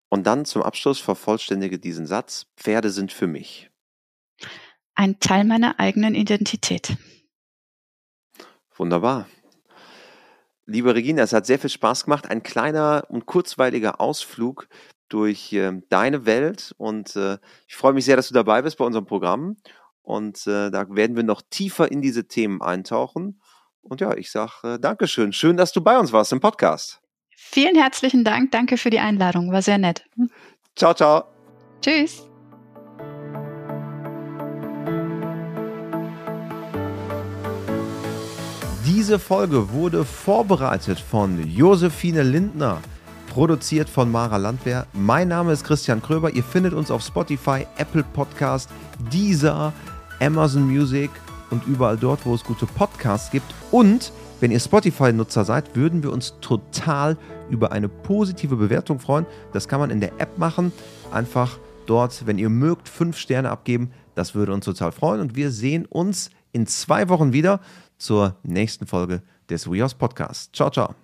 Und 0.09 0.27
dann 0.27 0.45
zum 0.45 0.63
Abschluss 0.63 1.01
vervollständige 1.01 1.79
diesen 1.79 2.07
Satz, 2.07 2.47
Pferde 2.57 2.91
sind 2.91 3.13
für 3.13 3.27
mich. 3.27 3.71
Ein 4.95 5.19
Teil 5.21 5.45
meiner 5.45 5.81
eigenen 5.81 6.15
Identität. 6.15 6.97
Wunderbar. 8.77 9.27
Liebe 10.67 10.95
Regina, 10.95 11.23
es 11.23 11.33
hat 11.33 11.47
sehr 11.47 11.59
viel 11.59 11.71
Spaß 11.71 12.05
gemacht. 12.05 12.29
Ein 12.29 12.43
kleiner 12.43 13.05
und 13.09 13.27
kurzweiliger 13.27 14.01
Ausflug 14.01 14.69
durch 15.09 15.53
äh, 15.53 15.73
deine 15.91 16.27
Welt 16.27 16.75
und 16.79 17.15
äh, 17.17 17.39
ich 17.69 17.77
freue 17.77 17.93
mich 17.93 18.05
sehr, 18.05 18.17
dass 18.17 18.29
du 18.29 18.35
dabei 18.35 18.63
bist 18.63 18.79
bei 18.79 18.85
unserem 18.85 19.05
Programm 19.05 19.57
und 20.03 20.47
äh, 20.47 20.71
da 20.71 20.87
werden 20.89 21.17
wir 21.17 21.23
noch 21.23 21.43
tiefer 21.49 21.91
in 21.91 22.03
diese 22.03 22.27
Themen 22.27 22.63
eintauchen. 22.63 23.41
Und 23.81 24.01
ja, 24.01 24.15
ich 24.15 24.31
sage 24.31 24.53
äh, 24.75 24.79
Dankeschön. 24.79 25.33
Schön, 25.33 25.57
dass 25.57 25.73
du 25.73 25.83
bei 25.83 25.99
uns 25.99 26.13
warst 26.13 26.33
im 26.33 26.41
Podcast. 26.41 27.01
Vielen 27.31 27.77
herzlichen 27.77 28.25
Dank. 28.25 28.51
Danke 28.51 28.77
für 28.77 28.91
die 28.91 28.99
Einladung. 28.99 29.53
War 29.53 29.63
sehr 29.63 29.79
nett. 29.79 30.05
Ciao, 30.75 30.95
ciao. 30.95 31.25
Tschüss. 31.81 32.29
Diese 39.05 39.19
Folge 39.19 39.71
wurde 39.71 40.03
vorbereitet 40.03 40.99
von 40.99 41.47
Josephine 41.47 42.23
Lindner, 42.23 42.81
produziert 43.29 43.87
von 43.87 44.11
Mara 44.11 44.39
Landwehr. 44.39 44.87
Mein 44.95 45.29
Name 45.29 45.53
ist 45.53 45.63
Christian 45.63 46.01
Kröber. 46.01 46.31
Ihr 46.31 46.43
findet 46.43 46.73
uns 46.73 46.91
auf 46.91 47.03
Spotify, 47.03 47.67
Apple 47.77 48.03
Podcast, 48.03 48.71
Deezer, 49.13 49.75
Amazon 50.23 50.67
Music 50.67 51.11
und 51.51 51.67
überall 51.67 51.99
dort, 51.99 52.25
wo 52.25 52.35
es 52.35 52.43
gute 52.43 52.65
Podcasts 52.65 53.31
gibt. 53.31 53.45
Und 53.71 54.11
wenn 54.41 54.51
ihr 54.51 54.59
Spotify-Nutzer 54.59 55.45
seid, 55.45 55.77
würden 55.77 56.03
wir 56.03 56.11
uns 56.11 56.37
total 56.41 57.19
über 57.51 57.73
eine 57.73 57.91
positive 57.91 58.57
Bewertung 58.57 59.01
freuen. 59.01 59.27
Das 59.53 59.69
kann 59.69 59.81
man 59.81 59.91
in 59.91 60.01
der 60.01 60.19
App 60.19 60.39
machen. 60.39 60.73
Einfach 61.13 61.59
dort, 61.85 62.27
wenn 62.27 62.39
ihr 62.39 62.49
mögt, 62.49 62.89
fünf 62.89 63.19
Sterne 63.19 63.51
abgeben. 63.51 63.91
Das 64.15 64.35
würde 64.35 64.55
uns 64.55 64.65
total 64.65 64.93
freuen. 64.93 65.21
Und 65.21 65.37
wir 65.37 65.51
sehen 65.51 65.85
uns 65.85 66.31
in 66.53 66.67
zwei 66.67 67.09
Wochen 67.11 67.35
wieder 67.35 67.61
zur 68.05 68.37
nächsten 68.43 68.87
Folge 68.87 69.23
des 69.49 69.71
WeHouse 69.71 69.95
Podcasts. 69.95 70.51
Ciao, 70.53 70.71
ciao. 70.71 70.95